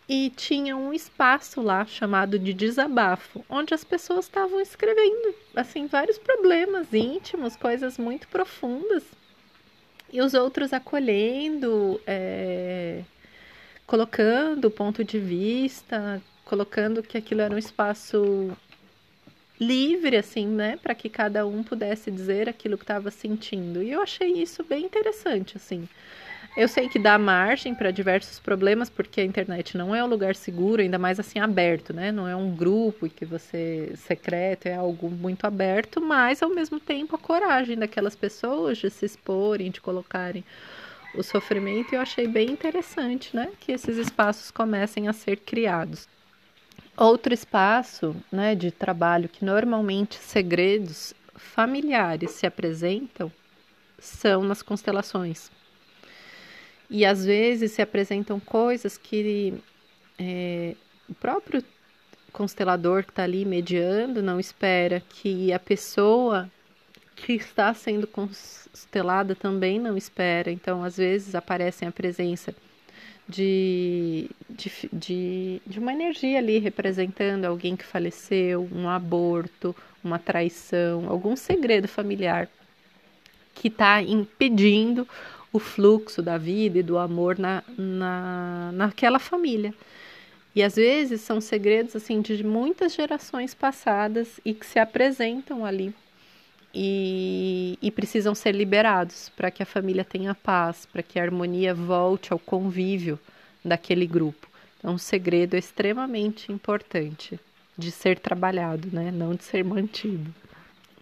E 0.07 0.29
tinha 0.35 0.75
um 0.75 0.93
espaço 0.93 1.61
lá 1.61 1.85
chamado 1.85 2.37
de 2.37 2.53
desabafo, 2.53 3.45
onde 3.49 3.73
as 3.73 3.83
pessoas 3.83 4.25
estavam 4.25 4.59
escrevendo 4.59 5.33
assim 5.55 5.87
vários 5.87 6.17
problemas 6.17 6.93
íntimos, 6.93 7.55
coisas 7.55 7.97
muito 7.97 8.27
profundas, 8.27 9.03
e 10.11 10.21
os 10.21 10.33
outros 10.33 10.73
acolhendo, 10.73 12.01
é, 12.05 13.03
colocando 13.87 14.69
ponto 14.69 15.03
de 15.03 15.17
vista, 15.17 16.21
colocando 16.51 17.01
que 17.01 17.17
aquilo 17.17 17.39
era 17.39 17.55
um 17.55 17.57
espaço 17.57 18.51
livre, 19.57 20.17
assim, 20.17 20.45
né, 20.45 20.77
para 20.83 20.93
que 20.93 21.07
cada 21.07 21.47
um 21.47 21.63
pudesse 21.63 22.11
dizer 22.11 22.49
aquilo 22.49 22.77
que 22.77 22.83
estava 22.83 23.09
sentindo. 23.09 23.81
E 23.81 23.89
eu 23.89 24.01
achei 24.01 24.33
isso 24.33 24.61
bem 24.61 24.83
interessante, 24.83 25.55
assim. 25.55 25.87
Eu 26.57 26.67
sei 26.67 26.89
que 26.89 26.99
dá 26.99 27.17
margem 27.17 27.73
para 27.73 27.89
diversos 27.89 28.37
problemas, 28.37 28.89
porque 28.89 29.21
a 29.21 29.23
internet 29.23 29.77
não 29.77 29.95
é 29.95 30.03
um 30.03 30.07
lugar 30.07 30.35
seguro, 30.35 30.81
ainda 30.81 30.99
mais 30.99 31.21
assim 31.21 31.39
aberto, 31.39 31.93
né? 31.93 32.11
Não 32.11 32.27
é 32.27 32.35
um 32.35 32.53
grupo 32.53 33.07
que 33.07 33.23
você 33.23 33.93
secreto, 33.95 34.65
é 34.65 34.75
algo 34.75 35.09
muito 35.09 35.47
aberto, 35.47 36.01
mas 36.01 36.43
ao 36.43 36.49
mesmo 36.49 36.81
tempo 36.81 37.15
a 37.15 37.19
coragem 37.19 37.77
daquelas 37.77 38.13
pessoas 38.17 38.77
de 38.77 38.89
se 38.89 39.05
exporem, 39.05 39.71
de 39.71 39.79
colocarem 39.79 40.43
o 41.15 41.23
sofrimento, 41.23 41.95
eu 41.95 42.01
achei 42.01 42.27
bem 42.27 42.51
interessante, 42.51 43.33
né? 43.33 43.53
Que 43.61 43.71
esses 43.71 43.95
espaços 43.95 44.51
comecem 44.51 45.07
a 45.07 45.13
ser 45.13 45.37
criados. 45.37 46.10
Outro 46.95 47.33
espaço 47.33 48.15
né, 48.31 48.53
de 48.53 48.69
trabalho 48.69 49.29
que 49.29 49.45
normalmente 49.45 50.15
segredos 50.15 51.13
familiares 51.35 52.31
se 52.31 52.45
apresentam 52.45 53.31
são 53.97 54.43
nas 54.43 54.61
constelações. 54.61 55.51
E 56.89 57.05
às 57.05 57.25
vezes 57.25 57.71
se 57.71 57.81
apresentam 57.81 58.39
coisas 58.39 58.97
que 58.97 59.53
é, 60.19 60.75
o 61.07 61.13
próprio 61.13 61.63
constelador 62.31 63.03
que 63.03 63.11
está 63.11 63.23
ali 63.23 63.45
mediando 63.45 64.21
não 64.21 64.39
espera, 64.39 65.01
que 65.01 65.53
a 65.53 65.59
pessoa 65.59 66.49
que 67.15 67.33
está 67.33 67.73
sendo 67.73 68.07
constelada 68.07 69.35
também 69.35 69.79
não 69.79 69.95
espera. 69.95 70.51
Então, 70.51 70.83
às 70.83 70.97
vezes 70.97 71.35
aparecem 71.35 71.87
a 71.87 71.91
presença 71.91 72.53
de, 73.27 74.29
de, 74.49 74.71
de, 74.91 75.61
de 75.65 75.79
uma 75.79 75.93
energia 75.93 76.37
ali 76.37 76.57
representando 76.59 77.45
alguém 77.45 77.75
que 77.75 77.85
faleceu, 77.85 78.67
um 78.71 78.89
aborto, 78.89 79.75
uma 80.03 80.19
traição, 80.19 81.09
algum 81.09 81.35
segredo 81.35 81.87
familiar 81.87 82.49
que 83.53 83.67
está 83.67 84.01
impedindo 84.01 85.07
o 85.53 85.59
fluxo 85.59 86.21
da 86.21 86.37
vida 86.37 86.79
e 86.79 86.83
do 86.83 86.97
amor 86.97 87.37
na, 87.37 87.63
na, 87.77 88.71
naquela 88.73 89.19
família. 89.19 89.73
E 90.55 90.63
às 90.63 90.75
vezes 90.75 91.21
são 91.21 91.39
segredos 91.39 91.95
assim 91.95 92.21
de 92.21 92.43
muitas 92.43 92.93
gerações 92.93 93.53
passadas 93.53 94.39
e 94.43 94.53
que 94.53 94.65
se 94.65 94.79
apresentam 94.79 95.65
ali 95.65 95.93
e, 96.73 97.77
e 97.81 97.91
precisam 97.91 98.33
ser 98.33 98.53
liberados 98.53 99.29
para 99.35 99.51
que 99.51 99.61
a 99.61 99.65
família 99.65 100.03
tenha 100.03 100.33
paz, 100.33 100.85
para 100.85 101.03
que 101.03 101.19
a 101.19 101.23
harmonia 101.23 101.73
volte 101.73 102.31
ao 102.31 102.39
convívio 102.39 103.19
daquele 103.63 104.07
grupo. 104.07 104.47
Então, 104.79 104.95
o 104.95 104.99
segredo 104.99 105.55
extremamente 105.55 106.51
importante 106.51 107.39
de 107.77 107.91
ser 107.91 108.19
trabalhado, 108.19 108.89
né? 108.91 109.11
Não 109.11 109.35
de 109.35 109.43
ser 109.43 109.63
mantido. 109.63 110.33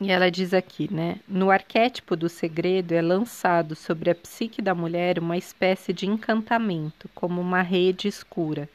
E 0.02 0.12
ela 0.12 0.32
diz 0.32 0.54
aqui, 0.54 0.92
né? 0.94 1.18
No 1.28 1.52
arquétipo 1.52 2.16
do 2.16 2.30
segredo 2.30 2.94
é 2.94 3.02
lançado 3.02 3.76
sobre 3.76 4.10
a 4.10 4.16
psique 4.16 4.62
da 4.62 4.74
mulher 4.74 5.20
uma 5.20 5.38
espécie 5.38 5.92
de 5.92 6.06
encantamento, 6.06 7.10
como 7.14 7.42
uma 7.42 7.62
rede 7.62 8.08
escura, 8.08 8.70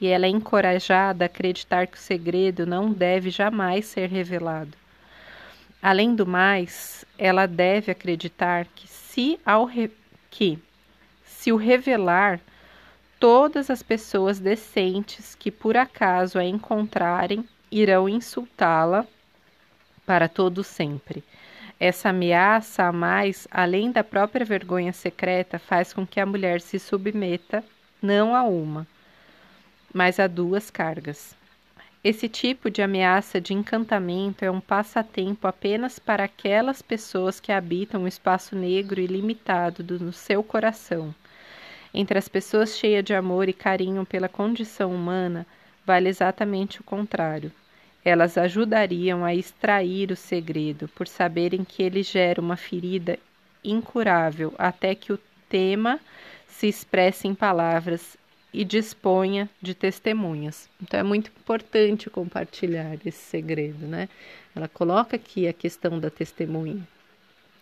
e 0.00 0.08
ela 0.08 0.26
é 0.26 0.28
encorajada 0.28 1.24
a 1.24 1.26
acreditar 1.26 1.86
que 1.86 1.96
o 1.96 2.00
segredo 2.00 2.66
não 2.66 2.92
deve 2.92 3.30
jamais 3.30 3.86
ser 3.86 4.08
revelado. 4.08 4.76
Além 5.84 6.14
do 6.14 6.26
mais, 6.26 7.04
ela 7.18 7.44
deve 7.44 7.92
acreditar 7.92 8.64
que 8.74 8.88
se 8.88 9.38
ao 9.44 9.66
re... 9.66 9.90
que 10.30 10.58
se 11.26 11.52
o 11.52 11.56
revelar, 11.56 12.40
todas 13.20 13.68
as 13.68 13.82
pessoas 13.82 14.40
decentes 14.40 15.34
que 15.34 15.50
por 15.50 15.76
acaso 15.76 16.38
a 16.38 16.44
encontrarem 16.44 17.46
irão 17.70 18.08
insultá-la 18.08 19.06
para 20.06 20.26
todo 20.26 20.64
sempre. 20.64 21.22
Essa 21.78 22.08
ameaça 22.08 22.84
a 22.84 22.90
mais, 22.90 23.46
além 23.50 23.92
da 23.92 24.02
própria 24.02 24.46
vergonha 24.46 24.94
secreta, 24.94 25.58
faz 25.58 25.92
com 25.92 26.06
que 26.06 26.18
a 26.18 26.24
mulher 26.24 26.62
se 26.62 26.78
submeta 26.78 27.62
não 28.00 28.34
a 28.34 28.42
uma, 28.42 28.86
mas 29.92 30.18
a 30.18 30.26
duas 30.26 30.70
cargas. 30.70 31.36
Esse 32.04 32.28
tipo 32.28 32.70
de 32.70 32.82
ameaça 32.82 33.40
de 33.40 33.54
encantamento 33.54 34.44
é 34.44 34.50
um 34.50 34.60
passatempo 34.60 35.46
apenas 35.46 35.98
para 35.98 36.24
aquelas 36.24 36.82
pessoas 36.82 37.40
que 37.40 37.50
habitam 37.50 38.04
o 38.04 38.06
espaço 38.06 38.54
negro 38.54 39.00
e 39.00 39.06
limitado 39.06 39.82
do 39.82 40.12
seu 40.12 40.42
coração. 40.42 41.14
Entre 41.94 42.18
as 42.18 42.28
pessoas 42.28 42.76
cheias 42.76 43.02
de 43.02 43.14
amor 43.14 43.48
e 43.48 43.54
carinho 43.54 44.04
pela 44.04 44.28
condição 44.28 44.94
humana, 44.94 45.46
vale 45.86 46.10
exatamente 46.10 46.78
o 46.78 46.84
contrário. 46.84 47.50
Elas 48.04 48.36
ajudariam 48.36 49.24
a 49.24 49.34
extrair 49.34 50.10
o 50.10 50.16
segredo, 50.16 50.88
por 50.88 51.08
saberem 51.08 51.64
que 51.64 51.82
ele 51.82 52.02
gera 52.02 52.38
uma 52.38 52.58
ferida 52.58 53.18
incurável 53.64 54.52
até 54.58 54.94
que 54.94 55.10
o 55.10 55.18
tema 55.48 55.98
se 56.46 56.68
expresse 56.68 57.26
em 57.26 57.34
palavras 57.34 58.18
e 58.54 58.64
disponha 58.64 59.50
de 59.60 59.74
testemunhas. 59.74 60.70
Então 60.80 61.00
é 61.00 61.02
muito 61.02 61.28
importante 61.28 62.08
compartilhar 62.08 62.96
esse 63.04 63.18
segredo, 63.18 63.84
né? 63.84 64.08
Ela 64.54 64.68
coloca 64.68 65.16
aqui 65.16 65.48
a 65.48 65.52
questão 65.52 65.98
da 65.98 66.08
testemunha. 66.08 66.86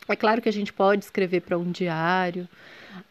É 0.07 0.15
claro 0.15 0.43
que 0.43 0.51
a 0.51 0.53
gente 0.53 0.71
pode 0.71 1.05
escrever 1.05 1.41
para 1.41 1.57
um 1.57 1.71
diário, 1.71 2.47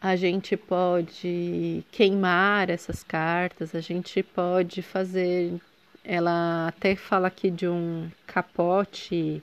a 0.00 0.14
gente 0.14 0.56
pode 0.56 1.84
queimar 1.90 2.70
essas 2.70 3.02
cartas, 3.02 3.74
a 3.74 3.80
gente 3.80 4.22
pode 4.22 4.80
fazer. 4.80 5.60
Ela 6.04 6.68
até 6.68 6.94
fala 6.94 7.26
aqui 7.26 7.50
de 7.50 7.66
um 7.66 8.08
capote 8.26 9.42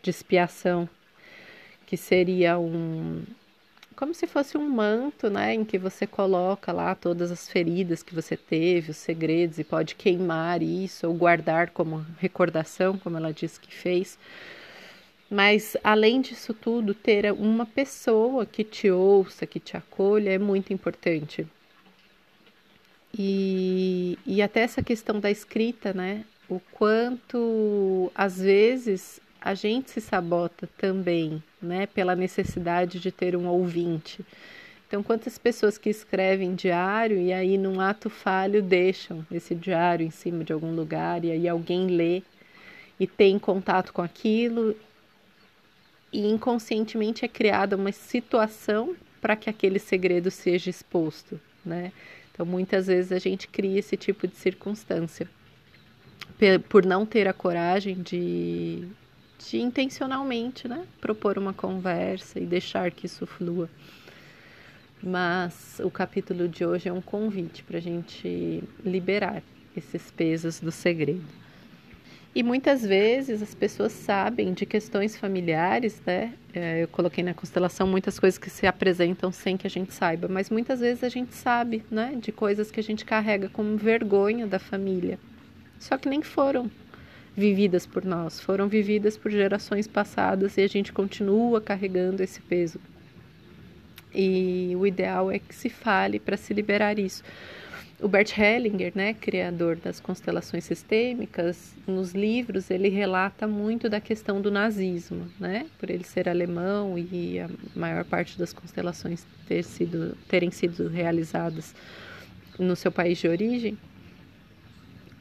de 0.00 0.10
expiação, 0.10 0.88
que 1.84 1.96
seria 1.96 2.58
um, 2.58 3.24
como 4.02 4.12
se 4.12 4.26
fosse 4.26 4.58
um 4.58 4.68
manto, 4.68 5.30
né, 5.30 5.54
em 5.54 5.64
que 5.64 5.78
você 5.78 6.08
coloca 6.08 6.72
lá 6.72 6.92
todas 6.92 7.30
as 7.30 7.48
feridas 7.48 8.02
que 8.02 8.12
você 8.12 8.36
teve, 8.36 8.90
os 8.90 8.96
segredos 8.96 9.60
e 9.60 9.64
pode 9.64 9.94
queimar 9.94 10.60
isso 10.60 11.06
ou 11.06 11.14
guardar 11.14 11.70
como 11.70 12.04
recordação, 12.18 12.98
como 12.98 13.16
ela 13.16 13.32
disse 13.32 13.60
que 13.60 13.72
fez. 13.72 14.18
Mas 15.30 15.76
além 15.84 16.20
disso 16.20 16.52
tudo, 16.52 16.94
ter 16.94 17.32
uma 17.32 17.64
pessoa 17.64 18.44
que 18.44 18.64
te 18.64 18.90
ouça, 18.90 19.46
que 19.46 19.60
te 19.60 19.76
acolha 19.76 20.30
é 20.30 20.38
muito 20.38 20.72
importante. 20.72 21.46
E, 23.16 24.18
e 24.26 24.42
até 24.42 24.62
essa 24.62 24.82
questão 24.82 25.20
da 25.20 25.30
escrita, 25.30 25.92
né? 25.92 26.24
O 26.48 26.58
quanto 26.72 28.10
às 28.16 28.40
vezes 28.40 29.20
a 29.44 29.54
gente 29.54 29.90
se 29.90 30.00
sabota 30.00 30.68
também, 30.78 31.42
né, 31.60 31.86
pela 31.86 32.14
necessidade 32.14 33.00
de 33.00 33.10
ter 33.10 33.36
um 33.36 33.48
ouvinte. 33.48 34.24
Então, 34.86 35.02
quantas 35.02 35.36
pessoas 35.36 35.76
que 35.76 35.90
escrevem 35.90 36.54
diário 36.54 37.18
e 37.18 37.32
aí, 37.32 37.58
num 37.58 37.80
ato 37.80 38.08
falho, 38.08 38.62
deixam 38.62 39.26
esse 39.32 39.54
diário 39.54 40.06
em 40.06 40.10
cima 40.10 40.44
de 40.44 40.52
algum 40.52 40.74
lugar 40.74 41.24
e 41.24 41.30
aí 41.30 41.48
alguém 41.48 41.88
lê 41.88 42.22
e 43.00 43.06
tem 43.06 43.38
contato 43.38 43.92
com 43.92 44.02
aquilo 44.02 44.76
e 46.12 46.26
inconscientemente 46.26 47.24
é 47.24 47.28
criada 47.28 47.74
uma 47.74 47.90
situação 47.90 48.94
para 49.20 49.34
que 49.34 49.48
aquele 49.48 49.78
segredo 49.78 50.30
seja 50.30 50.68
exposto, 50.68 51.40
né? 51.64 51.90
Então, 52.32 52.46
muitas 52.46 52.86
vezes 52.86 53.12
a 53.12 53.18
gente 53.18 53.48
cria 53.48 53.78
esse 53.78 53.96
tipo 53.96 54.28
de 54.28 54.36
circunstância 54.36 55.28
por 56.68 56.84
não 56.84 57.06
ter 57.06 57.28
a 57.28 57.32
coragem 57.32 58.02
de 58.02 58.86
de 59.48 59.60
intencionalmente, 59.60 60.68
né, 60.68 60.84
propor 61.00 61.38
uma 61.38 61.52
conversa 61.52 62.38
e 62.38 62.46
deixar 62.46 62.90
que 62.90 63.06
isso 63.06 63.26
flua. 63.26 63.68
Mas 65.02 65.80
o 65.82 65.90
capítulo 65.90 66.48
de 66.48 66.64
hoje 66.64 66.88
é 66.88 66.92
um 66.92 67.00
convite 67.00 67.62
para 67.64 67.78
a 67.78 67.80
gente 67.80 68.62
liberar 68.84 69.42
esses 69.76 70.10
pesos 70.10 70.60
do 70.60 70.70
segredo. 70.70 71.42
E 72.34 72.42
muitas 72.42 72.82
vezes 72.82 73.42
as 73.42 73.54
pessoas 73.54 73.92
sabem 73.92 74.54
de 74.54 74.64
questões 74.64 75.16
familiares, 75.16 76.00
né? 76.06 76.32
É, 76.54 76.82
eu 76.82 76.88
coloquei 76.88 77.22
na 77.22 77.34
constelação 77.34 77.86
muitas 77.86 78.18
coisas 78.18 78.38
que 78.38 78.48
se 78.48 78.66
apresentam 78.66 79.30
sem 79.30 79.54
que 79.56 79.66
a 79.66 79.70
gente 79.70 79.92
saiba, 79.92 80.28
mas 80.28 80.48
muitas 80.48 80.80
vezes 80.80 81.04
a 81.04 81.10
gente 81.10 81.34
sabe, 81.34 81.84
né? 81.90 82.16
De 82.18 82.32
coisas 82.32 82.70
que 82.70 82.80
a 82.80 82.82
gente 82.82 83.04
carrega 83.04 83.50
como 83.50 83.76
vergonha 83.76 84.46
da 84.46 84.58
família. 84.58 85.18
Só 85.78 85.98
que 85.98 86.08
nem 86.08 86.22
foram 86.22 86.70
vividas 87.36 87.86
por 87.86 88.04
nós, 88.04 88.40
foram 88.40 88.68
vividas 88.68 89.16
por 89.16 89.30
gerações 89.30 89.86
passadas 89.86 90.56
e 90.56 90.60
a 90.60 90.66
gente 90.66 90.92
continua 90.92 91.60
carregando 91.60 92.22
esse 92.22 92.40
peso. 92.40 92.78
E 94.14 94.72
o 94.76 94.86
ideal 94.86 95.30
é 95.30 95.38
que 95.38 95.54
se 95.54 95.70
fale 95.70 96.18
para 96.18 96.36
se 96.36 96.52
liberar 96.52 96.98
isso. 96.98 97.22
O 97.98 98.08
Bert 98.08 98.36
Hellinger, 98.36 98.92
né, 98.94 99.14
criador 99.14 99.76
das 99.76 100.00
constelações 100.00 100.64
sistêmicas, 100.64 101.72
nos 101.86 102.12
livros 102.12 102.68
ele 102.68 102.88
relata 102.88 103.46
muito 103.46 103.88
da 103.88 104.00
questão 104.00 104.40
do 104.40 104.50
nazismo, 104.50 105.28
né, 105.38 105.66
por 105.78 105.88
ele 105.88 106.02
ser 106.02 106.28
alemão 106.28 106.98
e 106.98 107.38
a 107.38 107.48
maior 107.76 108.04
parte 108.04 108.36
das 108.36 108.52
constelações 108.52 109.24
ter 109.46 109.62
sido, 109.62 110.16
terem 110.28 110.50
sido 110.50 110.88
realizadas 110.88 111.74
no 112.58 112.74
seu 112.74 112.90
país 112.90 113.18
de 113.18 113.28
origem 113.28 113.78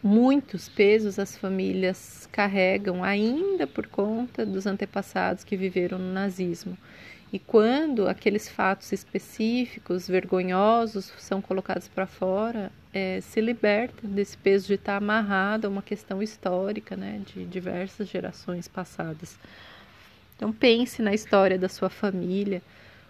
muitos 0.04 0.68
pesos 0.68 1.20
as 1.20 1.38
famílias 1.38 2.28
carregam 2.32 3.04
ainda 3.04 3.68
por 3.68 3.88
conta 3.88 4.46
dos 4.46 4.66
antepassados 4.66 5.44
que 5.44 5.56
viveram 5.56 6.00
no 6.00 6.12
nazismo. 6.12 6.78
E 7.32 7.40
quando 7.40 8.10
aqueles 8.10 8.50
fatos 8.50 8.92
específicos, 8.92 10.08
vergonhosos, 10.08 11.14
são 11.18 11.42
colocados 11.42 11.88
para 11.88 12.06
fora, 12.06 12.72
é, 12.94 13.22
se 13.22 13.40
liberta 13.40 14.06
desse 14.06 14.38
peso 14.38 14.68
de 14.68 14.74
estar 14.74 14.98
amarrado 14.98 15.66
a 15.66 15.70
uma 15.70 15.82
questão 15.82 16.22
histórica, 16.22 16.98
né, 16.98 17.22
de 17.26 17.46
diversas 17.46 18.10
gerações 18.10 18.68
passadas. 18.68 19.40
Então 20.36 20.52
pense 20.52 21.02
na 21.02 21.14
história 21.14 21.58
da 21.58 21.70
sua 21.70 21.90
família, 21.90 22.62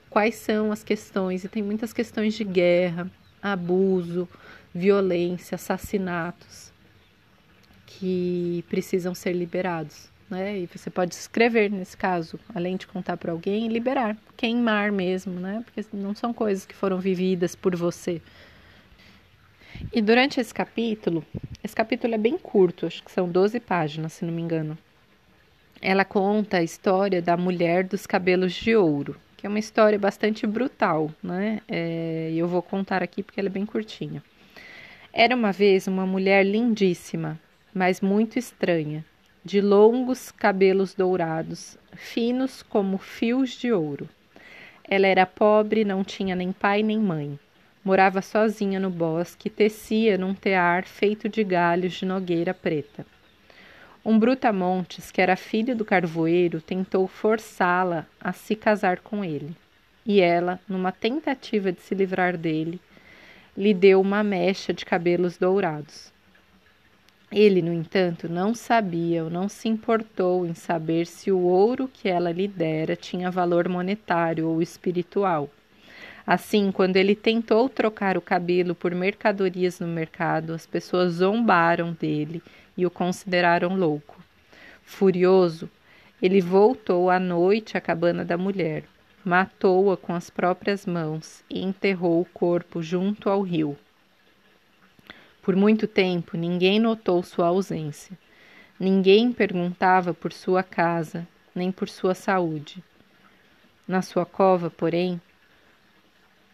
quais 0.08 0.36
são 0.36 0.72
as 0.72 0.84
questões, 0.84 1.44
e 1.44 1.50
tem 1.50 1.64
muitas 1.64 1.92
questões 1.92 2.36
de 2.36 2.44
guerra, 2.44 3.10
abuso, 3.42 4.30
violência, 4.72 5.56
assassinatos 5.56 6.71
que 8.00 8.64
precisam 8.70 9.14
ser 9.14 9.34
liberados. 9.34 10.10
Né? 10.30 10.60
E 10.60 10.66
você 10.68 10.90
pode 10.90 11.14
escrever 11.14 11.70
nesse 11.70 11.98
caso, 11.98 12.40
além 12.56 12.78
de 12.78 12.88
contar 12.88 13.18
para 13.18 13.34
alguém, 13.34 13.68
liberar, 13.68 14.16
queimar 14.38 14.90
mesmo, 14.90 15.40
né? 15.40 15.62
Porque 15.66 15.86
não 15.94 16.16
são 16.16 16.34
coisas 16.34 16.66
que 16.66 16.74
foram 16.74 17.00
vividas 17.00 17.54
por 17.54 17.76
você. 17.76 18.22
E 19.92 20.02
durante 20.02 20.40
esse 20.40 20.54
capítulo, 20.54 21.26
esse 21.62 21.76
capítulo 21.76 22.14
é 22.14 22.18
bem 22.18 22.38
curto, 22.38 22.86
acho 22.86 23.04
que 23.04 23.12
são 23.12 23.28
12 23.28 23.60
páginas, 23.60 24.14
se 24.14 24.24
não 24.24 24.34
me 24.34 24.42
engano. 24.42 24.78
Ela 25.82 26.06
conta 26.06 26.58
a 26.58 26.64
história 26.64 27.22
da 27.22 27.36
mulher 27.36 27.84
dos 27.84 28.06
cabelos 28.06 28.54
de 28.54 28.74
ouro, 28.74 29.18
que 29.36 29.46
é 29.46 29.50
uma 29.50 29.60
história 29.60 30.00
bastante 30.00 30.48
brutal, 30.48 31.12
né? 31.22 31.60
É, 31.68 32.30
e 32.32 32.38
eu 32.38 32.48
vou 32.48 32.62
contar 32.62 33.04
aqui 33.04 33.22
porque 33.22 33.40
ela 33.40 33.50
é 33.50 33.52
bem 33.52 33.66
curtinha. 33.66 34.24
Era 35.12 35.36
uma 35.36 35.52
vez 35.52 35.88
uma 35.88 36.06
mulher 36.06 36.46
lindíssima, 36.46 37.38
mas 37.74 38.02
muito 38.02 38.38
estranha, 38.38 39.06
de 39.44 39.62
longos 39.62 40.32
cabelos 40.32 40.94
dourados, 40.94 41.78
finos 41.96 42.62
como 42.62 42.98
fios 42.98 43.52
de 43.52 43.72
ouro. 43.72 44.08
Ela 44.88 45.08
era 45.08 45.26
pobre, 45.26 45.86
não 45.86 46.04
tinha 46.04 46.36
nem 46.36 46.52
pai 46.52 46.84
nem 46.84 47.00
mãe. 47.00 47.40
Morava 47.84 48.22
sozinha 48.22 48.80
no 48.80 48.90
bosque 48.90 49.50
tecia 49.50 50.18
num 50.18 50.36
tear 50.36 50.86
feito 50.86 51.28
de 51.28 51.44
galhos 51.44 51.94
de 51.94 52.06
nogueira 52.06 52.54
preta. 52.54 53.06
Um 54.04 54.20
brutamontes, 54.20 55.12
que 55.12 55.22
era 55.22 55.36
filho 55.36 55.76
do 55.76 55.86
carvoeiro, 55.86 56.60
tentou 56.60 57.08
forçá-la 57.08 58.06
a 58.20 58.34
se 58.34 58.56
casar 58.56 59.00
com 59.00 59.24
ele. 59.24 59.56
E 60.06 60.20
ela, 60.20 60.60
numa 60.68 60.92
tentativa 60.92 61.72
de 61.72 61.82
se 61.82 61.96
livrar 61.96 62.36
dele, 62.36 62.82
lhe 63.56 63.74
deu 63.74 64.02
uma 64.02 64.24
mecha 64.24 64.74
de 64.74 64.84
cabelos 64.84 65.38
dourados. 65.38 66.11
Ele, 67.32 67.62
no 67.62 67.72
entanto, 67.72 68.28
não 68.28 68.54
sabia 68.54 69.24
ou 69.24 69.30
não 69.30 69.48
se 69.48 69.70
importou 69.70 70.46
em 70.46 70.54
saber 70.54 71.08
se 71.08 71.32
o 71.32 71.40
ouro 71.40 71.88
que 71.88 72.10
ela 72.10 72.30
lhe 72.30 72.46
dera 72.46 72.94
tinha 72.94 73.32
valor 73.32 73.70
monetário 73.70 74.50
ou 74.50 74.62
espiritual. 74.62 75.50
Assim, 76.28 76.74
quando 76.74 76.98
ele 76.98 77.16
tentou 77.16 77.70
trocar 77.70 78.18
o 78.18 78.22
cabelo 78.22 78.76
por 78.76 78.94
mercadorias 78.94 79.80
no 79.80 79.88
mercado, 79.88 80.54
as 80.54 80.66
pessoas 80.66 81.14
zombaram 81.14 81.94
dele 81.94 82.44
e 82.78 82.86
o 82.86 82.92
consideraram 82.92 83.76
louco. 83.76 84.22
Furioso, 84.84 85.70
ele 86.22 86.42
voltou 86.42 87.10
à 87.10 87.18
noite 87.18 87.78
à 87.78 87.82
cabana 87.82 88.26
da 88.26 88.38
mulher, 88.38 88.84
matou-a 89.24 89.96
com 89.96 90.14
as 90.14 90.30
próprias 90.30 90.86
mãos 90.86 91.44
e 91.50 91.64
enterrou 91.64 92.20
o 92.22 92.26
corpo 92.26 92.84
junto 92.84 93.30
ao 93.30 93.42
rio. 93.42 93.78
Por 95.42 95.56
muito 95.56 95.88
tempo 95.88 96.38
ninguém 96.38 96.80
notou 96.80 97.24
sua 97.24 97.48
ausência. 97.48 98.18
Ninguém 98.80 99.32
perguntava 99.32 100.14
por 100.14 100.32
sua 100.32 100.64
casa, 100.64 101.28
nem 101.54 101.72
por 101.72 101.90
sua 101.90 102.14
saúde. 102.14 102.84
Na 103.88 104.02
sua 104.02 104.26
cova, 104.26 104.70
porém, 104.70 105.20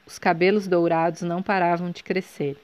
os 0.05 0.17
cabelos 0.17 0.67
dourados 0.67 1.21
não 1.21 1.43
paravam 1.43 1.91
de 1.91 2.03
crescer. 2.03 2.57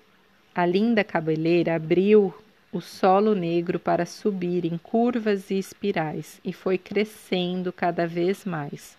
A 0.55 0.65
linda 0.65 1.03
cabeleira 1.03 1.75
abriu 1.75 2.33
o 2.71 2.79
solo 2.79 3.35
negro 3.35 3.79
para 3.79 4.05
subir 4.05 4.65
em 4.65 4.77
curvas 4.77 5.51
e 5.51 5.59
espirais 5.59 6.39
e 6.43 6.51
foi 6.51 6.77
crescendo 6.77 7.71
cada 7.71 8.07
vez 8.07 8.45
mais. 8.45 8.97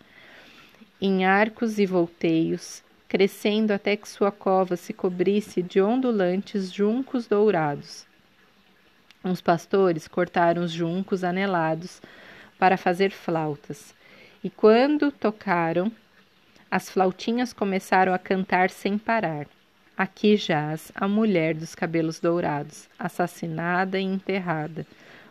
Em 1.00 1.24
arcos 1.24 1.78
e 1.78 1.86
volteios, 1.86 2.84
crescendo 3.08 3.70
até 3.70 3.96
que 3.96 4.08
sua 4.08 4.32
cova 4.32 4.76
se 4.76 4.92
cobrisse 4.92 5.62
de 5.62 5.80
ondulantes 5.80 6.72
juncos 6.72 7.26
dourados. 7.26 8.06
Os 9.22 9.40
pastores 9.40 10.06
cortaram 10.06 10.62
os 10.62 10.72
juncos 10.72 11.24
anelados 11.24 12.02
para 12.58 12.76
fazer 12.76 13.10
flautas, 13.10 13.94
e 14.42 14.50
quando 14.50 15.10
tocaram, 15.10 15.90
as 16.70 16.90
flautinhas 16.90 17.52
começaram 17.52 18.12
a 18.12 18.18
cantar 18.18 18.68
sem 18.68 18.98
parar. 18.98 19.46
Aqui 19.96 20.36
jaz 20.36 20.90
a 20.94 21.06
mulher 21.06 21.54
dos 21.54 21.74
cabelos 21.74 22.18
dourados, 22.18 22.88
assassinada 22.98 23.98
e 23.98 24.02
enterrada, 24.02 24.84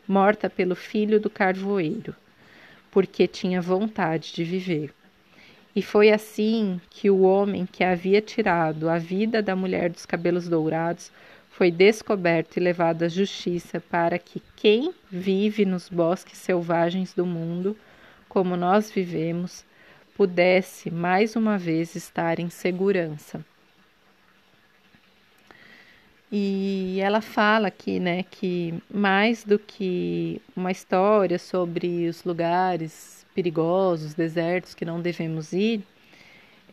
morta 0.08 0.50
pelo 0.50 0.74
filho 0.74 1.20
do 1.20 1.30
carvoeiro, 1.30 2.16
porque 2.90 3.28
tinha 3.28 3.62
vontade 3.62 4.34
de 4.34 4.44
viver. 4.44 4.94
E 5.76 5.82
foi 5.82 6.12
assim 6.12 6.80
que 6.90 7.10
o 7.10 7.22
homem 7.22 7.66
que 7.66 7.84
havia 7.84 8.22
tirado 8.22 8.90
a 8.90 8.98
vida 8.98 9.42
da 9.42 9.56
mulher 9.56 9.90
dos 9.90 10.06
cabelos 10.06 10.48
dourados 10.48 11.12
foi 11.50 11.72
descoberto 11.72 12.58
e 12.58 12.60
levado 12.60 13.04
à 13.04 13.08
justiça 13.08 13.80
para 13.80 14.20
que 14.20 14.42
quem 14.56 14.94
vive 15.10 15.66
nos 15.66 15.90
bosques 15.90 16.38
selvagens 16.38 17.14
do 17.14 17.26
mundo, 17.26 17.78
como 18.30 18.56
nós 18.56 18.92
vivemos, 18.92 19.64
pudesse 20.16 20.92
mais 20.92 21.36
uma 21.36 21.58
vez 21.58 21.96
estar 21.96 22.40
em 22.40 22.50
segurança. 22.50 23.44
E 26.32 26.98
ela 27.00 27.22
fala 27.22 27.68
aqui, 27.68 28.00
né, 28.00 28.24
que 28.24 28.74
mais 28.92 29.44
do 29.44 29.60
que 29.60 30.42
uma 30.56 30.72
história 30.72 31.38
sobre 31.38 32.08
os 32.08 32.24
lugares 32.24 33.23
perigosos, 33.34 34.14
desertos 34.14 34.74
que 34.74 34.86
não 34.86 35.02
devemos 35.02 35.54
ir, 35.54 35.84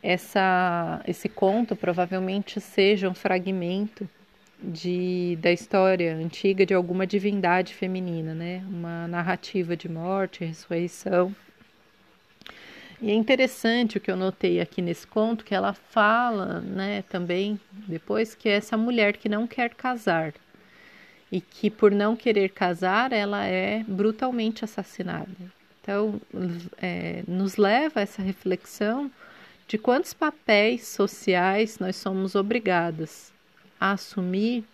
essa, 0.02 1.02
esse 1.06 1.28
conto 1.28 1.76
provavelmente 1.76 2.60
seja 2.60 3.08
um 3.08 3.14
fragmento 3.14 4.08
de, 4.62 5.38
da 5.40 5.52
história 5.52 6.14
antiga 6.14 6.64
de 6.64 6.74
alguma 6.74 7.06
divindade 7.06 7.74
feminina, 7.74 8.34
né? 8.34 8.62
Uma 8.68 9.08
narrativa 9.08 9.76
de 9.76 9.88
morte, 9.88 10.44
ressurreição. 10.44 11.34
E 13.00 13.10
é 13.10 13.14
interessante 13.14 13.96
o 13.96 14.00
que 14.00 14.10
eu 14.10 14.16
notei 14.16 14.60
aqui 14.60 14.82
nesse 14.82 15.06
conto, 15.06 15.44
que 15.44 15.54
ela 15.54 15.72
fala, 15.72 16.60
né, 16.60 17.02
também 17.08 17.58
depois 17.88 18.34
que 18.34 18.46
é 18.46 18.52
essa 18.52 18.76
mulher 18.76 19.16
que 19.16 19.26
não 19.26 19.46
quer 19.46 19.74
casar 19.74 20.34
e 21.32 21.40
que 21.40 21.70
por 21.70 21.90
não 21.90 22.14
querer 22.14 22.50
casar 22.50 23.10
ela 23.10 23.46
é 23.46 23.82
brutalmente 23.88 24.64
assassinada. 24.64 25.59
Então, 25.82 26.20
é, 26.78 27.22
nos 27.26 27.56
leva 27.56 28.00
a 28.00 28.02
essa 28.02 28.22
reflexão 28.22 29.10
de 29.66 29.78
quantos 29.78 30.12
papéis 30.12 30.86
sociais 30.88 31.78
nós 31.78 31.96
somos 31.96 32.34
obrigadas 32.34 33.32
a 33.80 33.92
assumir 33.92 34.64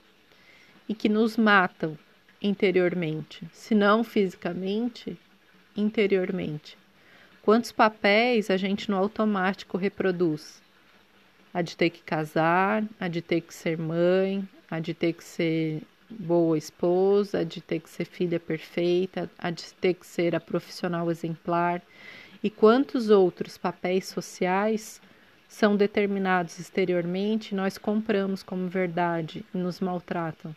e 0.88 0.94
que 0.94 1.08
nos 1.08 1.36
matam 1.36 1.96
interiormente, 2.40 3.46
se 3.52 3.74
não 3.74 4.02
fisicamente, 4.02 5.18
interiormente. 5.76 6.76
Quantos 7.42 7.70
papéis 7.70 8.50
a 8.50 8.56
gente 8.56 8.90
no 8.90 8.96
automático 8.96 9.76
reproduz? 9.76 10.60
A 11.54 11.62
de 11.62 11.76
ter 11.76 11.90
que 11.90 12.02
casar, 12.02 12.84
a 12.98 13.08
de 13.08 13.22
ter 13.22 13.40
que 13.40 13.54
ser 13.54 13.78
mãe, 13.78 14.46
a 14.70 14.80
de 14.80 14.92
ter 14.92 15.12
que 15.12 15.24
ser 15.24 15.82
boa 16.10 16.56
esposa, 16.56 17.44
de 17.44 17.60
ter 17.60 17.80
que 17.80 17.90
ser 17.90 18.04
filha 18.04 18.38
perfeita, 18.38 19.30
a 19.38 19.50
de 19.50 19.72
ter 19.74 19.94
que 19.94 20.06
ser 20.06 20.34
a 20.34 20.40
profissional 20.40 21.10
exemplar. 21.10 21.82
E 22.42 22.50
quantos 22.50 23.10
outros 23.10 23.58
papéis 23.58 24.06
sociais 24.06 25.00
são 25.48 25.76
determinados 25.76 26.58
exteriormente, 26.58 27.54
nós 27.54 27.78
compramos 27.78 28.42
como 28.42 28.68
verdade 28.68 29.44
e 29.54 29.58
nos 29.58 29.80
maltratam. 29.80 30.54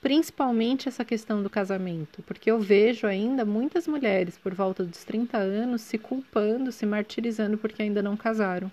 Principalmente 0.00 0.88
essa 0.88 1.04
questão 1.04 1.42
do 1.42 1.50
casamento, 1.50 2.22
porque 2.22 2.50
eu 2.50 2.60
vejo 2.60 3.06
ainda 3.06 3.44
muitas 3.44 3.88
mulheres 3.88 4.38
por 4.38 4.54
volta 4.54 4.84
dos 4.84 5.02
30 5.04 5.36
anos 5.36 5.82
se 5.82 5.98
culpando, 5.98 6.70
se 6.70 6.86
martirizando 6.86 7.58
porque 7.58 7.82
ainda 7.82 8.02
não 8.02 8.16
casaram. 8.16 8.70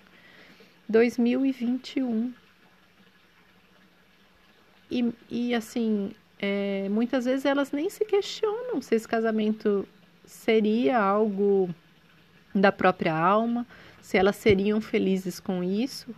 2021. 0.88 2.34
E, 4.90 5.14
e 5.30 5.56
assim, 5.56 6.12
é, 6.40 6.88
muitas 6.90 7.26
vezes 7.26 7.46
elas 7.46 7.72
nem 7.72 7.90
se 7.90 8.04
questionam 8.06 8.82
se 8.82 8.96
esse 8.96 9.08
casamento 9.08 9.88
seria 10.26 11.00
algo 11.00 11.74
da 12.54 12.72
própria 12.72 13.16
alma, 13.16 13.66
se 14.02 14.18
elas 14.18 14.36
seriam 14.36 14.80
felizes 14.82 15.40
com 15.40 15.64
isso, 15.64 16.14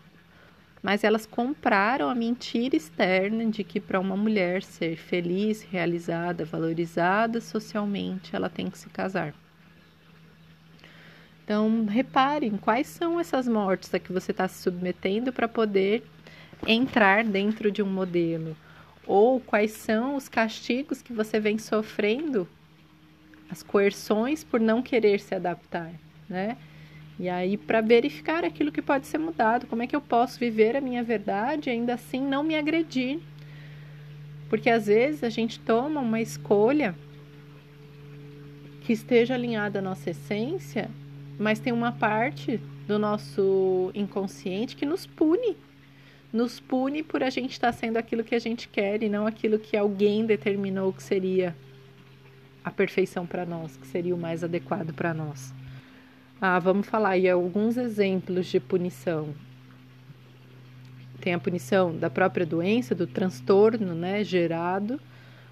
mas 0.81 1.03
elas 1.03 1.25
compraram 1.25 2.09
a 2.09 2.15
mentira 2.15 2.75
externa 2.75 3.45
de 3.45 3.63
que 3.63 3.79
para 3.79 3.99
uma 3.99 4.15
mulher 4.15 4.61
ser 4.61 4.97
feliz, 4.97 5.61
realizada, 5.61 6.45
valorizada 6.45 7.41
socialmente, 7.41 8.35
ela 8.35 8.49
tem 8.49 8.69
que 8.69 8.77
se 8.77 8.89
casar. 8.89 9.33
Então, 11.43 11.85
reparem 11.85 12.57
quais 12.57 12.87
são 12.87 13.19
essas 13.19 13.47
mortes 13.47 13.93
a 13.93 13.99
que 13.99 14.11
você 14.11 14.31
está 14.31 14.47
se 14.47 14.63
submetendo 14.63 15.31
para 15.31 15.47
poder 15.47 16.03
entrar 16.65 17.23
dentro 17.23 17.71
de 17.71 17.81
um 17.81 17.87
modelo, 17.87 18.55
ou 19.05 19.39
quais 19.39 19.71
são 19.71 20.15
os 20.15 20.27
castigos 20.27 21.01
que 21.01 21.13
você 21.13 21.39
vem 21.39 21.57
sofrendo, 21.57 22.47
as 23.49 23.61
coerções 23.61 24.43
por 24.43 24.59
não 24.59 24.81
querer 24.81 25.19
se 25.19 25.35
adaptar, 25.35 25.91
né? 26.27 26.57
E 27.17 27.29
aí, 27.29 27.55
para 27.55 27.79
verificar 27.79 28.43
aquilo 28.43 28.71
que 28.71 28.81
pode 28.81 29.07
ser 29.07 29.17
mudado, 29.17 29.67
como 29.67 29.81
é 29.81 29.87
que 29.87 29.95
eu 29.95 30.01
posso 30.01 30.37
viver 30.37 30.75
a 30.75 30.81
minha 30.81 31.03
verdade 31.03 31.69
e 31.69 31.71
ainda 31.71 31.93
assim 31.93 32.19
não 32.19 32.43
me 32.43 32.55
agredir? 32.55 33.19
Porque 34.49 34.69
às 34.69 34.87
vezes 34.87 35.23
a 35.23 35.29
gente 35.29 35.59
toma 35.59 36.01
uma 36.01 36.19
escolha 36.19 36.93
que 38.81 38.91
esteja 38.91 39.33
alinhada 39.33 39.79
à 39.79 39.81
nossa 39.81 40.09
essência, 40.09 40.89
mas 41.39 41.59
tem 41.59 41.71
uma 41.71 41.91
parte 41.91 42.59
do 42.85 42.99
nosso 42.99 43.91
inconsciente 43.95 44.75
que 44.75 44.85
nos 44.85 45.05
pune. 45.05 45.55
Nos 46.35 46.59
pune 46.59 47.01
por 47.01 47.23
a 47.23 47.29
gente 47.29 47.53
estar 47.53 47.71
sendo 47.71 47.95
aquilo 47.95 48.21
que 48.21 48.35
a 48.35 48.39
gente 48.39 48.67
quer 48.67 49.01
e 49.01 49.07
não 49.07 49.25
aquilo 49.25 49.57
que 49.57 49.77
alguém 49.77 50.25
determinou 50.25 50.91
que 50.91 51.01
seria 51.01 51.55
a 52.61 52.69
perfeição 52.69 53.25
para 53.25 53.45
nós, 53.45 53.77
que 53.77 53.87
seria 53.87 54.13
o 54.13 54.17
mais 54.17 54.43
adequado 54.43 54.93
para 54.93 55.13
nós. 55.13 55.53
Ah, 56.41 56.59
vamos 56.59 56.87
falar 56.87 57.11
aí 57.11 57.29
alguns 57.29 57.77
exemplos 57.77 58.47
de 58.47 58.59
punição. 58.59 59.33
Tem 61.21 61.33
a 61.33 61.39
punição 61.39 61.95
da 61.95 62.09
própria 62.09 62.45
doença, 62.45 62.93
do 62.93 63.07
transtorno 63.07 63.95
né, 63.95 64.21
gerado, 64.21 64.99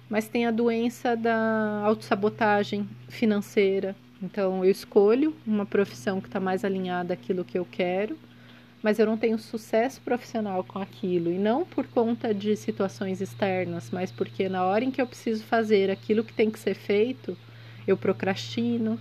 mas 0.06 0.28
tem 0.28 0.44
a 0.44 0.50
doença 0.50 1.16
da 1.16 1.80
autossabotagem 1.82 2.86
financeira. 3.08 3.96
Então, 4.22 4.62
eu 4.62 4.70
escolho 4.70 5.34
uma 5.46 5.64
profissão 5.64 6.20
que 6.20 6.28
está 6.28 6.38
mais 6.38 6.62
alinhada 6.62 7.14
àquilo 7.14 7.42
que 7.42 7.58
eu 7.58 7.66
quero, 7.70 8.18
mas 8.84 8.98
eu 8.98 9.06
não 9.06 9.16
tenho 9.16 9.38
sucesso 9.38 9.98
profissional 10.02 10.62
com 10.62 10.78
aquilo. 10.78 11.32
E 11.32 11.38
não 11.38 11.64
por 11.64 11.86
conta 11.86 12.34
de 12.34 12.54
situações 12.54 13.22
externas, 13.22 13.88
mas 13.90 14.12
porque 14.12 14.46
na 14.46 14.62
hora 14.62 14.84
em 14.84 14.90
que 14.90 15.00
eu 15.00 15.06
preciso 15.06 15.42
fazer 15.42 15.90
aquilo 15.90 16.22
que 16.22 16.34
tem 16.34 16.50
que 16.50 16.58
ser 16.58 16.74
feito, 16.74 17.34
eu 17.86 17.96
procrastino, 17.96 19.00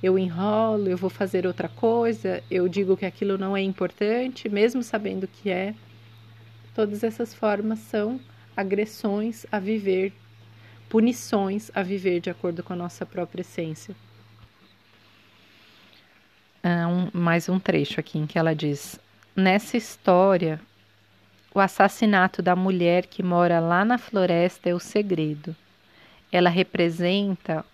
eu 0.00 0.16
enrolo, 0.16 0.86
eu 0.86 0.96
vou 0.96 1.10
fazer 1.10 1.48
outra 1.48 1.68
coisa, 1.68 2.44
eu 2.48 2.68
digo 2.68 2.96
que 2.96 3.04
aquilo 3.04 3.36
não 3.36 3.56
é 3.56 3.60
importante, 3.60 4.48
mesmo 4.48 4.84
sabendo 4.84 5.26
que 5.26 5.50
é. 5.50 5.74
Todas 6.72 7.02
essas 7.02 7.34
formas 7.34 7.80
são 7.80 8.20
agressões 8.56 9.44
a 9.50 9.58
viver, 9.58 10.12
punições 10.88 11.72
a 11.74 11.82
viver 11.82 12.20
de 12.20 12.30
acordo 12.30 12.62
com 12.62 12.72
a 12.72 12.76
nossa 12.76 13.04
própria 13.04 13.40
essência. 13.40 13.96
Ah, 16.64 16.86
um, 16.86 17.10
mais 17.12 17.48
um 17.48 17.58
trecho 17.58 17.98
aqui 17.98 18.16
em 18.16 18.26
que 18.26 18.38
ela 18.38 18.54
diz: 18.54 18.96
Nessa 19.34 19.76
história, 19.76 20.60
o 21.52 21.58
assassinato 21.58 22.40
da 22.40 22.54
mulher 22.54 23.06
que 23.06 23.20
mora 23.20 23.58
lá 23.58 23.84
na 23.84 23.98
floresta 23.98 24.70
é 24.70 24.74
o 24.74 24.78
segredo. 24.78 25.56
Ela 26.30 26.48
representa 26.48 27.64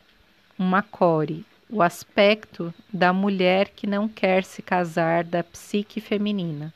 uma 0.58 0.82
core, 0.82 1.44
o 1.68 1.82
aspecto 1.82 2.72
da 2.90 3.12
mulher 3.12 3.68
que 3.76 3.86
não 3.86 4.08
quer 4.08 4.42
se 4.42 4.62
casar 4.62 5.22
da 5.22 5.44
psique 5.44 6.00
feminina. 6.00 6.72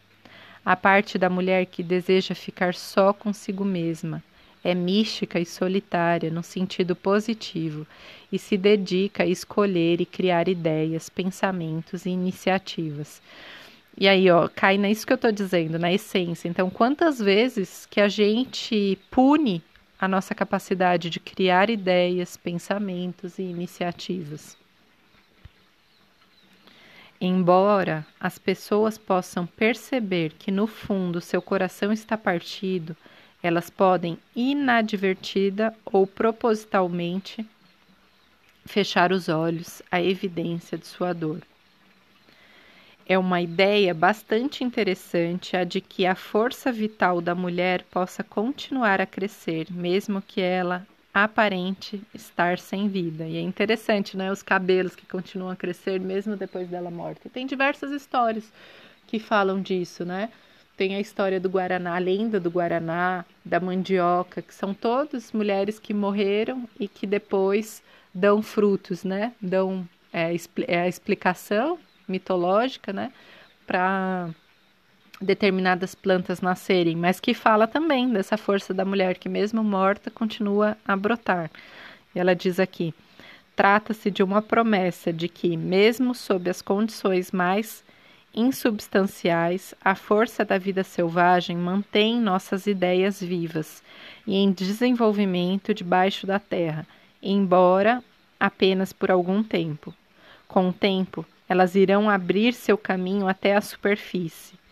A 0.62 0.77
parte 0.77 1.16
da 1.16 1.31
mulher 1.31 1.64
que 1.64 1.83
deseja 1.83 2.35
ficar 2.35 2.75
só 2.75 3.14
consigo 3.14 3.64
mesma. 3.64 4.22
É 4.64 4.75
mística 4.75 5.40
e 5.40 5.46
solitária 5.46 6.31
no 6.31 6.42
sentido 6.42 6.94
positivo 6.94 7.87
e 8.31 8.38
se 8.38 8.57
dedica 8.57 9.25
a 9.25 9.27
escolher 9.27 10.01
e 10.01 10.07
criar 10.07 10.48
ideias, 10.48 11.09
pensamentos 11.09 12.07
e 12.07 12.11
iniciativas. 12.11 13.20
E 13.96 14.09
aí, 14.09 14.31
ó, 14.31 14.48
cai 14.48 14.79
nisso 14.79 15.07
que 15.07 15.12
eu 15.12 15.18
tô 15.18 15.31
dizendo, 15.31 15.79
na 15.79 15.92
essência. 15.92 16.48
Então, 16.48 16.70
quantas 16.70 17.18
vezes 17.18 17.87
que 17.87 18.01
a 18.01 18.09
gente 18.09 18.98
pune 19.11 19.62
a 19.98 20.09
nossa 20.09 20.35
capacidade 20.35 21.11
de 21.11 21.20
criar 21.20 21.68
ideias, 21.68 22.37
pensamentos 22.37 23.38
e 23.38 23.42
iniciativas? 23.42 24.57
Embora 27.20 28.05
as 28.18 28.37
pessoas 28.38 28.98
possam 28.98 29.46
perceber 29.46 30.33
que 30.38 30.51
no 30.51 30.66
fundo 30.66 31.20
seu 31.20 31.40
coração 31.40 31.92
está 31.92 32.18
partido, 32.18 32.96
elas 33.42 33.68
podem 33.68 34.18
inadvertida 34.35 35.74
ou 35.85 36.07
propositalmente 36.07 37.44
fechar 38.64 39.12
os 39.12 39.28
olhos 39.28 39.83
à 39.90 40.00
evidência 40.00 40.78
de 40.78 40.87
sua 40.87 41.12
dor. 41.12 41.42
É 43.05 43.18
uma 43.18 43.40
ideia 43.40 43.92
bastante 43.92 44.62
interessante 44.62 45.57
a 45.57 45.64
de 45.64 45.81
que 45.81 46.07
a 46.07 46.14
força 46.14 46.70
vital 46.70 47.20
da 47.20 47.35
mulher 47.35 47.85
possa 47.90 48.22
continuar 48.22 49.00
a 49.00 49.07
crescer, 49.07 49.66
mesmo 49.70 50.22
que 50.22 50.40
ela 50.40 50.87
aparente 51.12 52.00
estar 52.14 52.59
sem 52.59 52.88
vida. 52.88 53.26
E 53.26 53.37
é 53.37 53.40
interessante, 53.40 54.16
né? 54.16 54.31
Os 54.31 54.42
cabelos 54.42 54.94
que 54.94 55.05
continuam 55.05 55.50
a 55.50 55.57
crescer 55.57 56.00
mesmo 56.00 56.37
depois 56.37 56.68
dela 56.68 56.90
morta. 56.90 57.28
Tem 57.28 57.44
diversas 57.44 57.90
histórias 57.90 58.50
que 59.07 59.18
falam 59.18 59.61
disso, 59.61 60.05
né? 60.05 60.31
Tem 60.83 60.97
a 60.97 61.01
história 61.01 61.38
do 61.38 61.49
Guaraná, 61.49 61.95
a 61.95 61.99
lenda 62.01 62.40
do 62.40 62.51
Guaraná, 62.51 63.25
da 63.45 63.61
mandioca, 63.61 64.42
que 64.42 64.53
são 64.53 64.75
todas 64.75 65.31
mulheres 65.31 65.79
que 65.79 65.95
morreram 65.95 66.68
e 66.77 66.88
que 66.88 67.07
depois 67.07 67.81
dão 68.12 68.42
frutos, 68.42 69.05
né? 69.05 69.33
Dão 69.40 69.88
é, 70.12 70.35
é 70.66 70.81
a 70.81 70.88
explicação 70.88 71.79
mitológica, 72.09 72.92
né? 72.92 73.12
Para 73.64 74.31
determinadas 75.21 75.95
plantas 75.95 76.40
nascerem, 76.40 76.97
mas 76.97 77.21
que 77.21 77.33
fala 77.33 77.68
também 77.68 78.12
dessa 78.12 78.37
força 78.37 78.75
da 78.75 78.85
mulher 78.85 79.18
que, 79.18 79.29
mesmo 79.29 79.62
morta, 79.62 80.11
continua 80.11 80.77
a 80.85 80.97
brotar. 80.97 81.49
E 82.12 82.18
ela 82.18 82.35
diz 82.35 82.59
aqui: 82.59 82.92
trata-se 83.55 84.11
de 84.11 84.25
uma 84.25 84.42
promessa 84.42 85.12
de 85.12 85.29
que, 85.29 85.57
mesmo 85.57 86.12
sob 86.12 86.51
as 86.51 86.61
condições 86.61 87.31
mais 87.31 87.85
insubstanciais, 88.35 89.75
a 89.85 89.95
força 89.95 90.45
da 90.45 90.59
vida 90.59 90.83
selvagem 90.83 91.57
mantém 91.57 92.21
nossas 92.21 92.66
ideias 92.66 93.21
vivas 93.21 93.83
e 94.27 94.37
em 94.37 94.51
desenvolvimento 94.53 95.75
debaixo 95.75 96.27
da 96.27 96.38
terra, 96.38 96.87
embora 97.23 98.03
apenas 98.38 98.92
por 98.92 99.11
algum 99.11 99.42
tempo. 99.42 99.95
Com 100.49 100.68
o 100.68 100.73
tempo, 100.73 101.25
elas 101.49 101.75
irão 101.75 102.09
abrir 102.09 102.55
seu 102.55 102.79
caminho 102.79 103.29
até 103.29 103.55
a 103.55 103.61
superfície 103.61 104.62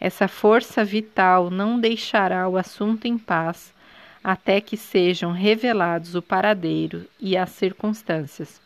essa 0.00 0.28
força 0.28 0.84
vital 0.84 1.50
não 1.50 1.80
deixará 1.80 2.48
o 2.48 2.56
assunto 2.56 3.06
em 3.06 3.16
paz 3.16 3.74
até 4.22 4.60
que 4.60 4.76
sejam 4.76 5.32
revelados 5.32 6.14
o 6.14 6.22
paradeiro 6.22 7.06
e 7.20 7.36
as 7.36 7.50
circunstâncias. 7.50 8.60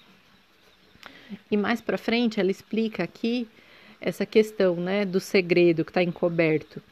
E 1.50 1.56
mais 1.56 1.80
para 1.80 1.98
frente 1.98 2.40
ela 2.40 2.50
explica 2.50 3.04
aqui 3.04 3.46
essa 4.00 4.24
questão, 4.24 4.76
né, 4.76 5.04
do 5.04 5.20
segredo 5.20 5.84
que 5.84 5.90
está 5.90 6.02
encoberto, 6.02 6.82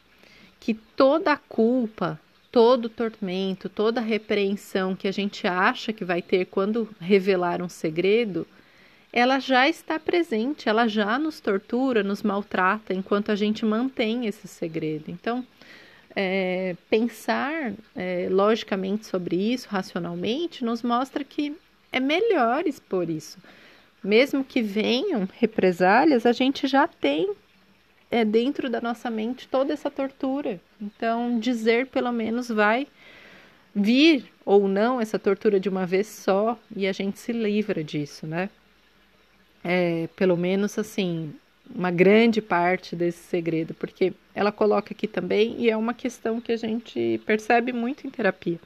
que 0.59 0.73
toda 0.73 1.33
a 1.33 1.37
culpa, 1.37 2.19
todo 2.51 2.85
o 2.85 2.89
tormento, 2.89 3.69
toda 3.69 3.99
a 3.99 4.03
repreensão 4.03 4.95
que 4.95 5.07
a 5.07 5.11
gente 5.11 5.47
acha 5.47 5.93
que 5.93 6.05
vai 6.05 6.21
ter 6.21 6.45
quando 6.45 6.89
revelar 6.99 7.61
um 7.61 7.69
segredo, 7.69 8.45
ela 9.11 9.39
já 9.39 9.67
está 9.67 9.99
presente, 9.99 10.69
ela 10.69 10.87
já 10.87 11.17
nos 11.17 11.39
tortura, 11.39 12.03
nos 12.03 12.21
maltrata 12.21 12.93
enquanto 12.93 13.31
a 13.31 13.35
gente 13.35 13.65
mantém 13.65 14.27
esse 14.27 14.47
segredo. 14.47 15.05
Então, 15.09 15.45
é, 16.15 16.75
pensar 16.89 17.73
é, 17.95 18.27
logicamente 18.29 19.07
sobre 19.07 19.35
isso, 19.35 19.67
racionalmente, 19.69 20.63
nos 20.63 20.83
mostra 20.83 21.23
que 21.23 21.55
é 21.91 21.99
melhor 21.99 22.67
expor 22.67 23.09
isso. 23.09 23.37
Mesmo 24.03 24.43
que 24.43 24.61
venham 24.61 25.27
represálias, 25.39 26.25
a 26.25 26.31
gente 26.31 26.67
já 26.67 26.87
tem 26.87 27.33
é, 28.09 28.23
dentro 28.23 28.69
da 28.69 28.79
nossa 28.79 29.09
mente 29.09 29.47
toda 29.47 29.73
essa 29.73 29.91
tortura. 29.91 30.59
Então, 30.81 31.39
dizer 31.39 31.87
pelo 31.87 32.11
menos 32.11 32.47
vai 32.47 32.87
vir 33.75 34.31
ou 34.45 34.67
não 34.67 34.99
essa 34.99 35.19
tortura 35.19 35.59
de 35.59 35.69
uma 35.69 35.85
vez 35.85 36.07
só 36.07 36.57
e 36.75 36.87
a 36.87 36.91
gente 36.91 37.19
se 37.19 37.31
livra 37.31 37.83
disso, 37.83 38.25
né? 38.25 38.49
é, 39.63 40.07
pelo 40.15 40.37
menos 40.37 40.77
assim, 40.77 41.33
uma 41.73 41.91
grande 41.91 42.41
parte 42.41 42.95
desse 42.95 43.19
segredo, 43.19 43.73
porque 43.73 44.13
ela 44.33 44.51
coloca 44.51 44.93
aqui 44.93 45.07
também, 45.07 45.55
e 45.59 45.69
é 45.69 45.77
uma 45.77 45.93
questão 45.93 46.39
que 46.39 46.51
a 46.51 46.57
gente 46.57 47.19
percebe 47.25 47.73
muito 47.73 48.07
em 48.07 48.09
terapia, 48.09 48.59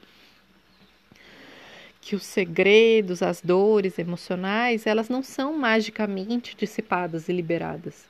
que 2.04 2.14
os 2.14 2.24
segredos, 2.24 3.22
as 3.22 3.40
dores 3.40 3.98
emocionais, 3.98 4.86
elas 4.86 5.08
não 5.08 5.22
são 5.22 5.56
magicamente 5.56 6.54
dissipadas 6.54 7.30
e 7.30 7.32
liberadas. 7.32 8.04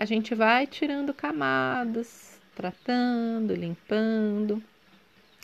A 0.00 0.04
gente 0.04 0.34
vai 0.34 0.66
tirando 0.66 1.14
camadas, 1.14 2.40
tratando, 2.56 3.54
limpando. 3.54 4.60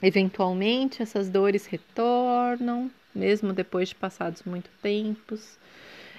Eventualmente 0.02 1.00
essas 1.00 1.28
dores 1.28 1.64
retornam, 1.66 2.90
mesmo 3.14 3.52
depois 3.52 3.90
de 3.90 3.94
passados 3.94 4.42
muito 4.42 4.68
tempos. 4.82 5.56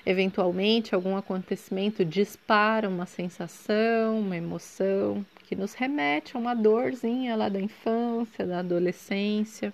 Eventualmente, 0.06 0.96
algum 0.96 1.18
acontecimento 1.18 2.06
dispara 2.06 2.88
uma 2.88 3.06
sensação, 3.06 4.22
uma 4.22 4.38
emoção 4.38 5.26
que 5.44 5.56
nos 5.56 5.74
remete 5.74 6.38
a 6.38 6.40
uma 6.40 6.56
dorzinha 6.56 7.36
lá 7.36 7.50
da 7.50 7.60
infância, 7.60 8.48
da 8.48 8.60
adolescência. 8.60 9.74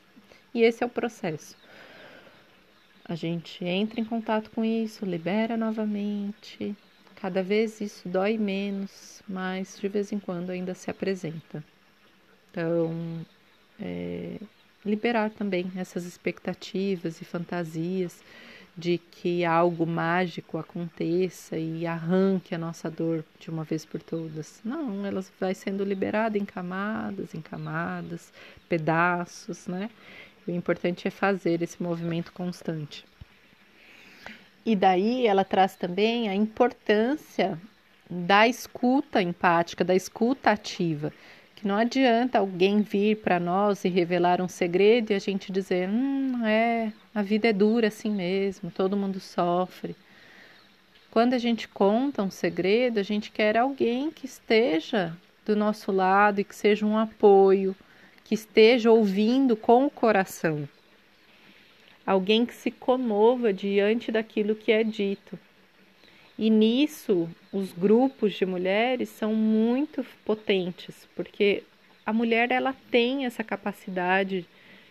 E 0.55 0.63
esse 0.63 0.83
é 0.83 0.87
o 0.87 0.89
processo. 0.89 1.66
A 3.07 3.15
gente 3.15 3.63
entra 3.63 4.01
em 4.01 4.05
contato 4.05 4.51
com 4.51 4.65
isso, 4.65 5.05
libera 5.05 5.55
novamente. 5.55 6.75
Cada 7.15 7.41
vez 7.41 7.79
isso 7.79 8.07
dói 8.09 8.37
menos, 8.37 9.23
mas 9.27 9.77
de 9.79 9.87
vez 9.87 10.11
em 10.11 10.19
quando 10.19 10.49
ainda 10.49 10.73
se 10.73 10.91
apresenta. 10.91 11.63
Então, 12.51 13.25
é, 13.79 14.37
liberar 14.85 15.29
também 15.29 15.71
essas 15.75 16.05
expectativas 16.05 17.21
e 17.21 17.25
fantasias 17.25 18.21
de 18.77 18.99
que 18.99 19.43
algo 19.43 19.87
mágico 19.87 20.57
aconteça 20.57 21.57
e 21.57 21.87
arranque 21.87 22.53
a 22.53 22.57
nossa 22.59 22.91
dor 22.91 23.25
de 23.39 23.49
uma 23.49 23.63
vez 23.63 23.83
por 23.85 24.01
todas. 24.01 24.61
Não, 24.63 25.03
ela 25.05 25.23
vai 25.39 25.55
sendo 25.55 25.83
liberada 25.83 26.37
em 26.37 26.45
camadas, 26.45 27.33
em 27.33 27.41
camadas, 27.41 28.31
pedaços, 28.69 29.65
né? 29.65 29.89
O 30.47 30.55
importante 30.55 31.07
é 31.07 31.11
fazer 31.11 31.61
esse 31.61 31.81
movimento 31.81 32.31
constante. 32.31 33.05
E 34.65 34.75
daí 34.75 35.25
ela 35.27 35.45
traz 35.45 35.75
também 35.75 36.29
a 36.29 36.35
importância 36.35 37.59
da 38.09 38.47
escuta 38.47 39.21
empática, 39.21 39.83
da 39.83 39.95
escuta 39.95 40.51
ativa 40.51 41.11
que 41.57 41.67
não 41.67 41.75
adianta 41.75 42.37
alguém 42.37 42.83
vir 42.83 43.17
para 43.17 43.39
nós 43.39 43.83
e 43.83 43.89
revelar 43.89 44.39
um 44.39 44.47
segredo 44.47 45.09
e 45.09 45.15
a 45.15 45.19
gente 45.19 45.51
dizer, 45.51 45.89
hum, 45.89 46.45
é, 46.45 46.93
a 47.15 47.23
vida 47.23 47.47
é 47.47 47.53
dura 47.53 47.87
assim 47.87 48.11
mesmo, 48.11 48.69
todo 48.69 48.95
mundo 48.95 49.19
sofre. 49.19 49.95
Quando 51.09 51.33
a 51.33 51.39
gente 51.39 51.67
conta 51.67 52.21
um 52.21 52.29
segredo, 52.29 52.99
a 52.99 53.03
gente 53.03 53.31
quer 53.31 53.57
alguém 53.57 54.11
que 54.11 54.27
esteja 54.27 55.17
do 55.43 55.55
nosso 55.55 55.91
lado 55.91 56.39
e 56.39 56.43
que 56.43 56.55
seja 56.55 56.85
um 56.85 56.95
apoio, 56.95 57.75
que 58.27 58.35
esteja 58.35 58.91
ouvindo 58.91 59.55
com 59.55 59.85
o 59.85 59.89
coração. 59.89 60.67
Alguém 62.05 62.45
que 62.45 62.53
se 62.53 62.69
comova 62.69 63.53
diante 63.53 64.11
daquilo 64.11 64.53
que 64.53 64.69
é 64.69 64.83
dito. 64.83 65.39
E 66.37 66.49
nisso, 66.49 67.29
os 67.53 67.71
grupos 67.71 68.33
de 68.33 68.45
mulheres 68.45 69.07
são 69.07 69.33
muito 69.33 70.05
potentes, 70.25 71.07
porque 71.15 71.63
a 72.05 72.11
mulher 72.11 72.51
ela 72.51 72.75
tem 72.91 73.25
essa 73.25 73.45
capacidade 73.45 74.45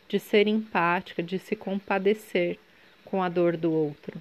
de 0.09 0.19
ser 0.19 0.49
empática, 0.49 1.23
de 1.23 1.39
se 1.39 1.55
compadecer 1.55 2.59
com 3.05 3.23
a 3.23 3.29
dor 3.29 3.55
do 3.59 3.71
outro. 3.71 4.21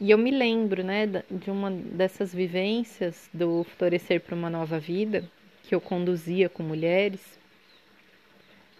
E 0.00 0.10
eu 0.10 0.16
me 0.16 0.30
lembro, 0.30 0.82
né, 0.82 1.06
de 1.30 1.50
uma 1.50 1.70
dessas 1.70 2.34
vivências 2.34 3.28
do 3.32 3.62
Florescer 3.64 4.22
para 4.22 4.34
uma 4.34 4.48
Nova 4.48 4.78
Vida, 4.78 5.30
que 5.66 5.74
eu 5.74 5.80
conduzia 5.80 6.48
com 6.48 6.62
mulheres, 6.62 7.36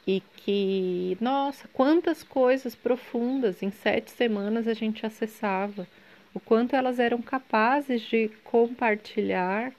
e 0.06 0.22
que, 0.36 1.18
nossa, 1.20 1.66
quantas 1.72 2.22
coisas 2.22 2.76
profundas 2.76 3.62
em 3.62 3.72
sete 3.72 4.10
semanas 4.12 4.68
a 4.68 4.74
gente 4.74 5.04
acessava 5.04 5.86
o 6.32 6.38
quanto 6.38 6.76
elas 6.76 7.00
eram 7.00 7.20
capazes 7.20 8.02
de 8.02 8.30
compartilhar 8.44 9.72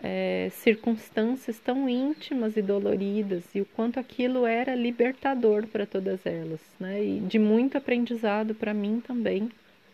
é, 0.00 0.48
circunstâncias 0.52 1.58
tão 1.58 1.88
íntimas 1.88 2.56
e 2.56 2.62
doloridas 2.62 3.44
e 3.52 3.60
o 3.60 3.64
quanto 3.64 3.98
aquilo 3.98 4.46
era 4.46 4.76
libertador 4.76 5.66
para 5.66 5.86
todas 5.86 6.24
elas, 6.24 6.60
né? 6.78 7.02
E 7.02 7.20
de 7.20 7.38
muito 7.38 7.76
aprendizado 7.76 8.54
para 8.54 8.72
mim 8.72 9.02
também, 9.04 9.50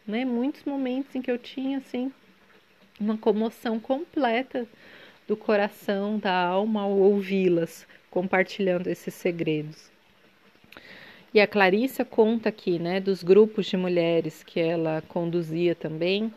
né? 0.06 0.26
Muitos 0.26 0.64
momentos 0.64 1.14
em 1.14 1.22
que 1.22 1.30
eu 1.30 1.38
tinha 1.38 1.78
assim 1.78 2.12
uma 3.00 3.16
comoção 3.16 3.80
completa 3.80 4.66
do 5.26 5.36
coração, 5.36 6.18
da 6.18 6.32
alma 6.32 6.82
ao 6.82 6.92
ouvi-las, 6.92 7.86
compartilhando 8.10 8.88
esses 8.88 9.14
segredos. 9.14 9.90
E 11.32 11.40
a 11.40 11.46
Clarissa 11.46 12.04
conta 12.04 12.48
aqui, 12.48 12.78
né, 12.78 13.00
dos 13.00 13.22
grupos 13.24 13.66
de 13.66 13.76
mulheres 13.76 14.44
que 14.44 14.60
ela 14.60 15.02
conduzia 15.08 15.74
também 15.74 16.32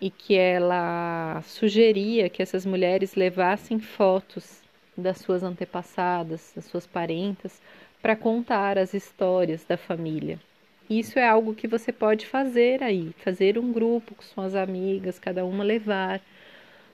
e 0.00 0.10
que 0.10 0.34
ela 0.34 1.42
sugeria 1.42 2.28
que 2.28 2.42
essas 2.42 2.66
mulheres 2.66 3.14
levassem 3.14 3.78
fotos 3.78 4.62
das 4.96 5.18
suas 5.18 5.42
antepassadas, 5.42 6.52
das 6.56 6.64
suas 6.64 6.86
parentas, 6.86 7.60
para 8.02 8.16
contar 8.16 8.78
as 8.78 8.94
histórias 8.94 9.64
da 9.64 9.76
família. 9.76 10.40
Isso 10.88 11.18
é 11.18 11.28
algo 11.28 11.54
que 11.54 11.68
você 11.68 11.92
pode 11.92 12.26
fazer 12.26 12.82
aí, 12.82 13.12
fazer 13.18 13.58
um 13.58 13.70
grupo 13.70 14.14
com 14.16 14.22
suas 14.22 14.56
amigas, 14.56 15.20
cada 15.20 15.44
uma 15.44 15.62
levar 15.62 16.20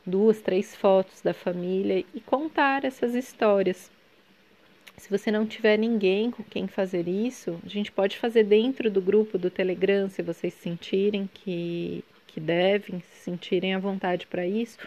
duas, 0.06 0.40
três 0.40 0.74
fotos 0.74 1.20
da 1.20 1.34
família 1.34 2.04
e 2.14 2.20
contar 2.20 2.84
essas 2.84 3.14
histórias. 3.14 3.90
Se 4.96 5.10
você 5.10 5.30
não 5.30 5.46
tiver 5.46 5.76
ninguém 5.76 6.30
com 6.30 6.42
quem 6.42 6.66
fazer 6.66 7.06
isso, 7.06 7.60
a 7.64 7.68
gente 7.68 7.92
pode 7.92 8.16
fazer 8.16 8.44
dentro 8.44 8.90
do 8.90 9.02
grupo 9.02 9.36
do 9.36 9.50
Telegram, 9.50 10.08
se 10.08 10.22
vocês 10.22 10.54
sentirem 10.54 11.28
que, 11.34 12.02
que 12.28 12.40
devem, 12.40 13.00
se 13.00 13.24
sentirem 13.24 13.74
à 13.74 13.78
vontade 13.78 14.26
para 14.26 14.46
isso. 14.46 14.78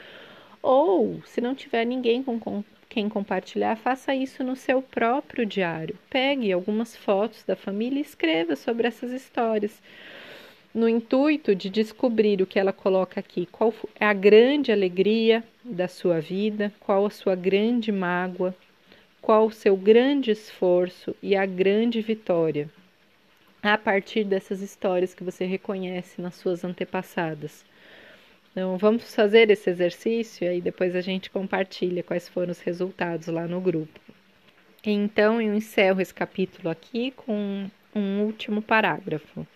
Ou, 0.62 1.22
se 1.26 1.40
não 1.40 1.54
tiver 1.54 1.86
ninguém 1.86 2.24
com, 2.24 2.40
com 2.40 2.64
quem 2.90 3.08
compartilhar, 3.08 3.76
faça 3.76 4.16
isso 4.16 4.44
no 4.44 4.56
seu 4.56 4.82
próprio 4.82 5.46
diário. 5.46 5.96
Pegue 6.10 6.52
algumas 6.52 6.98
fotos 6.98 7.44
da 7.44 7.56
família 7.56 8.00
e 8.00 8.02
escreva 8.02 8.56
sobre 8.56 8.88
essas 8.88 9.12
histórias. 9.12 9.80
No 10.74 10.88
intuito 10.88 11.56
de 11.56 11.68
descobrir 11.68 12.44
o 12.44 12.46
que 12.46 12.60
ela 12.60 12.72
coloca 12.72 13.20
aqui, 13.20 13.48
qual 13.52 13.74
é 14.00 14.06
a 14.06 14.14
grande 14.14 14.72
alegria 14.72 15.44
da 15.64 15.88
sua 15.88 16.20
vida, 16.22 16.72
qual 16.80 17.08
a 17.08 17.10
sua 17.10 17.36
grande 17.36 17.92
mágoa, 17.92 18.56
qual 19.20 19.48
o 19.48 19.52
seu 19.52 19.76
grande 19.76 20.30
esforço 20.30 21.16
e 21.24 21.36
a 21.36 21.44
grande 21.44 22.02
vitória, 22.02 22.70
a 23.64 23.80
partir 23.80 24.24
dessas 24.24 24.62
histórias 24.62 25.16
que 25.16 25.24
você 25.24 25.44
reconhece 25.44 26.22
nas 26.22 26.36
suas 26.36 26.64
antepassadas. 26.64 27.66
Então, 28.52 28.78
vamos 28.78 29.16
fazer 29.16 29.50
esse 29.50 29.72
exercício 29.72 30.46
e 30.46 30.50
aí 30.50 30.62
depois 30.62 30.96
a 30.96 31.02
gente 31.02 31.32
compartilha 31.32 32.04
quais 32.04 32.30
foram 32.30 32.52
os 32.52 32.60
resultados 32.60 33.28
lá 33.28 33.48
no 33.48 33.60
grupo. 33.60 34.00
Então, 34.86 35.42
eu 35.42 35.54
encerro 35.56 36.00
esse 36.00 36.14
capítulo 36.14 36.70
aqui 36.70 37.12
com 37.12 37.68
um 37.96 38.22
último 38.22 38.62
parágrafo. 38.62 39.48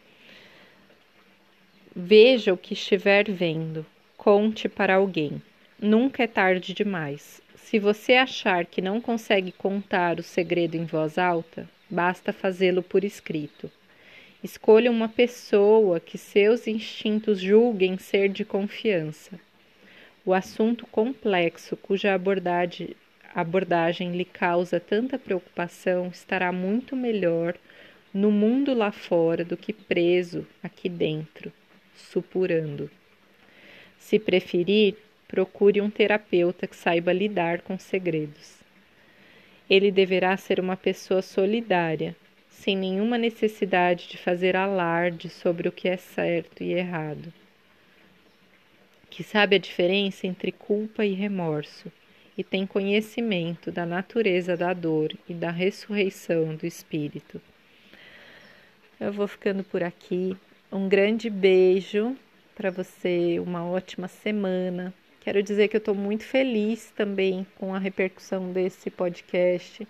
Veja 1.96 2.52
o 2.52 2.58
que 2.58 2.74
estiver 2.74 3.30
vendo, 3.30 3.86
conte 4.18 4.68
para 4.68 4.96
alguém. 4.96 5.40
Nunca 5.80 6.24
é 6.24 6.28
tarde 6.28 6.74
demais. 6.74 7.40
Se 7.56 7.78
você 7.78 8.14
achar 8.14 8.66
que 8.66 8.82
não 8.82 9.00
consegue 9.00 9.52
contar 9.52 10.18
o 10.20 10.24
segredo 10.24 10.76
em 10.76 10.86
voz 10.86 11.20
alta, 11.20 11.70
basta 11.88 12.34
fazê-lo 12.34 12.82
por 12.82 13.04
escrito. 13.04 13.70
Escolha 14.44 14.90
uma 14.90 15.08
pessoa 15.08 16.00
que 16.00 16.18
seus 16.18 16.66
instintos 16.66 17.40
julguem 17.40 18.00
ser 18.00 18.28
de 18.28 18.44
confiança. 18.44 19.40
O 20.26 20.34
assunto 20.34 20.88
complexo 20.88 21.78
cuja 21.78 22.16
abordagem, 22.16 22.96
abordagem 23.36 24.18
lhe 24.18 24.26
causa 24.26 24.80
tanta 24.80 25.20
preocupação 25.20 26.08
estará 26.08 26.52
muito 26.52 26.96
melhor 26.96 27.56
no 28.12 28.32
mundo 28.32 28.74
lá 28.74 28.92
fora 28.92 29.46
do 29.46 29.56
que 29.56 29.72
preso 29.72 30.48
aqui 30.64 30.90
dentro, 30.90 31.54
supurando. 31.96 32.90
Se 33.98 34.20
preferir, 34.20 34.96
procure 35.28 35.82
um 35.82 35.90
terapeuta 35.90 36.68
que 36.68 36.76
saiba 36.76 37.14
lidar 37.14 37.62
com 37.62 37.78
segredos. 37.80 38.60
Ele 39.70 39.92
deverá 39.92 40.36
ser 40.38 40.60
uma 40.60 40.76
pessoa 40.76 41.22
solidária, 41.22 42.16
sem 42.50 42.78
nenhuma 42.78 43.18
necessidade 43.18 44.08
de 44.08 44.18
fazer 44.18 44.56
alarde 44.56 45.30
sobre 45.30 45.68
o 45.68 45.72
que 45.72 45.88
é 45.88 45.98
certo 45.98 46.62
e 46.64 46.74
errado, 46.74 47.34
que 49.10 49.24
sabe 49.24 49.56
a 49.56 49.60
diferença 49.60 50.28
entre 50.28 50.52
culpa 50.52 51.06
e 51.06 51.14
remorso 51.14 51.92
e 52.38 52.44
tem 52.44 52.66
conhecimento 52.66 53.72
da 53.72 53.86
natureza 53.86 54.58
da 54.58 54.74
dor 54.74 55.14
e 55.28 55.34
da 55.34 55.52
ressurreição 55.52 56.56
do 56.56 56.66
espírito. 56.66 57.42
Eu 59.00 59.12
vou 59.12 59.28
ficando 59.28 59.64
por 59.64 59.84
aqui. 59.84 60.36
Um 60.76 60.90
grande 60.90 61.30
beijo 61.30 62.18
para 62.56 62.72
você, 62.72 63.40
uma 63.40 63.64
ótima 63.64 64.08
semana. 64.08 64.92
Quero 65.22 65.44
dizer 65.44 65.68
que 65.68 65.76
eu 65.76 65.80
estou 65.80 65.94
muito 65.94 66.24
feliz 66.24 66.92
também 66.96 67.46
com 67.60 67.76
a 67.76 67.78
repercussão 67.78 68.52
desse 68.52 68.90
podcast. 68.90 69.88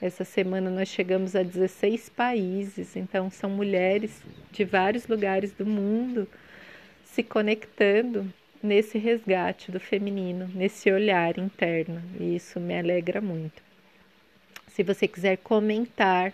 Essa 0.00 0.24
semana 0.24 0.70
nós 0.70 0.86
chegamos 0.86 1.34
a 1.34 1.42
16 1.42 2.10
países, 2.10 2.94
então 2.94 3.28
são 3.28 3.50
mulheres 3.50 4.22
de 4.52 4.64
vários 4.64 5.08
lugares 5.08 5.50
do 5.50 5.66
mundo 5.66 6.28
se 7.04 7.24
conectando 7.24 8.32
nesse 8.62 8.98
resgate 8.98 9.72
do 9.72 9.80
feminino, 9.80 10.48
nesse 10.54 10.92
olhar 10.92 11.38
interno, 11.38 12.00
e 12.20 12.36
isso 12.36 12.60
me 12.60 12.78
alegra 12.78 13.20
muito. 13.20 13.60
Se 14.68 14.84
você 14.84 15.08
quiser 15.08 15.38
comentar 15.38 16.32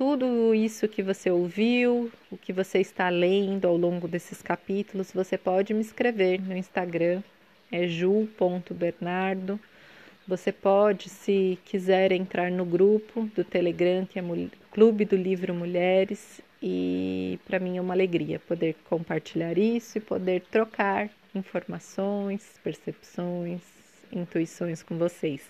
tudo 0.00 0.54
isso 0.54 0.88
que 0.88 1.02
você 1.02 1.30
ouviu, 1.30 2.10
o 2.30 2.38
que 2.38 2.54
você 2.54 2.78
está 2.78 3.10
lendo 3.10 3.68
ao 3.68 3.76
longo 3.76 4.08
desses 4.08 4.40
capítulos, 4.40 5.12
você 5.12 5.36
pode 5.36 5.74
me 5.74 5.82
escrever 5.82 6.40
no 6.40 6.56
Instagram, 6.56 7.22
é 7.70 7.86
ju.bernardo. 7.86 9.60
Você 10.26 10.52
pode, 10.52 11.10
se 11.10 11.58
quiser, 11.66 12.12
entrar 12.12 12.50
no 12.50 12.64
grupo 12.64 13.28
do 13.36 13.44
Telegram, 13.44 14.06
que 14.06 14.18
é 14.18 14.22
Clube 14.70 15.04
do 15.04 15.16
Livro 15.16 15.52
Mulheres, 15.52 16.40
e 16.62 17.38
para 17.44 17.60
mim 17.60 17.76
é 17.76 17.80
uma 17.82 17.92
alegria 17.92 18.38
poder 18.38 18.76
compartilhar 18.88 19.58
isso 19.58 19.98
e 19.98 20.00
poder 20.00 20.40
trocar 20.50 21.10
informações, 21.34 22.58
percepções, 22.64 23.60
intuições 24.10 24.82
com 24.82 24.96
vocês. 24.96 25.42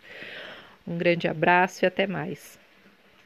Um 0.85 0.99
grande 0.99 1.29
abraço 1.29 1.85
e 1.85 1.87
até 1.87 2.05
mais. 2.05 2.59